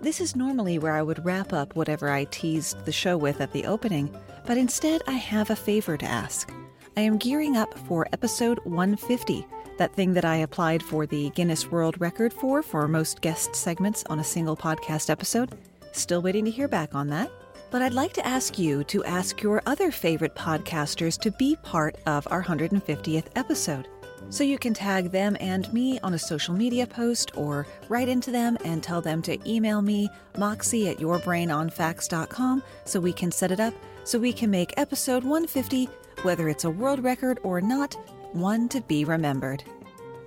This 0.00 0.20
is 0.20 0.34
normally 0.34 0.80
where 0.80 0.94
I 0.94 1.02
would 1.02 1.24
wrap 1.24 1.52
up 1.52 1.76
whatever 1.76 2.10
I 2.10 2.24
teased 2.24 2.84
the 2.86 2.90
show 2.90 3.16
with 3.16 3.40
at 3.40 3.52
the 3.52 3.66
opening, 3.66 4.12
but 4.44 4.58
instead 4.58 5.00
I 5.06 5.12
have 5.12 5.50
a 5.50 5.54
favor 5.54 5.96
to 5.96 6.06
ask. 6.06 6.52
I 6.96 7.02
am 7.02 7.18
gearing 7.18 7.56
up 7.56 7.78
for 7.86 8.08
episode 8.12 8.58
150, 8.64 9.46
that 9.78 9.94
thing 9.94 10.14
that 10.14 10.24
I 10.24 10.36
applied 10.36 10.82
for 10.82 11.06
the 11.06 11.30
Guinness 11.30 11.70
World 11.70 12.00
Record 12.00 12.32
for 12.32 12.62
for 12.62 12.86
most 12.88 13.20
guest 13.20 13.54
segments 13.54 14.04
on 14.08 14.20
a 14.20 14.24
single 14.24 14.56
podcast 14.56 15.10
episode. 15.10 15.56
Still 15.92 16.22
waiting 16.22 16.44
to 16.44 16.50
hear 16.50 16.68
back 16.68 16.94
on 16.94 17.08
that. 17.08 17.30
But 17.70 17.82
I'd 17.82 17.94
like 17.94 18.12
to 18.14 18.26
ask 18.26 18.58
you 18.58 18.84
to 18.84 19.04
ask 19.04 19.42
your 19.42 19.62
other 19.66 19.90
favorite 19.90 20.34
podcasters 20.34 21.18
to 21.20 21.30
be 21.32 21.56
part 21.62 21.96
of 22.06 22.26
our 22.30 22.42
150th 22.42 23.26
episode. 23.34 23.88
So 24.30 24.44
you 24.44 24.58
can 24.58 24.74
tag 24.74 25.10
them 25.10 25.36
and 25.40 25.72
me 25.72 26.00
on 26.00 26.14
a 26.14 26.18
social 26.18 26.54
media 26.54 26.86
post 26.86 27.36
or 27.36 27.66
write 27.88 28.08
into 28.08 28.30
them 28.30 28.56
and 28.64 28.82
tell 28.82 29.00
them 29.00 29.22
to 29.22 29.38
email 29.48 29.82
me, 29.82 30.08
moxie 30.38 30.88
at 30.88 30.98
yourbrainonfacts.com, 30.98 32.62
so 32.84 33.00
we 33.00 33.12
can 33.12 33.30
set 33.30 33.52
it 33.52 33.60
up 33.60 33.74
so 34.06 34.20
we 34.20 34.32
can 34.32 34.50
make 34.50 34.72
episode 34.76 35.24
150, 35.24 35.88
whether 36.22 36.48
it's 36.48 36.64
a 36.64 36.70
world 36.70 37.02
record 37.02 37.40
or 37.42 37.60
not, 37.60 37.94
one 38.32 38.68
to 38.68 38.80
be 38.82 39.04
remembered. 39.04 39.64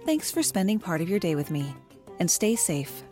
Thanks 0.09 0.31
for 0.31 0.41
spending 0.41 0.79
part 0.79 1.01
of 1.01 1.07
your 1.07 1.19
day 1.19 1.35
with 1.35 1.51
me, 1.51 1.71
and 2.17 2.31
stay 2.31 2.55
safe. 2.55 3.03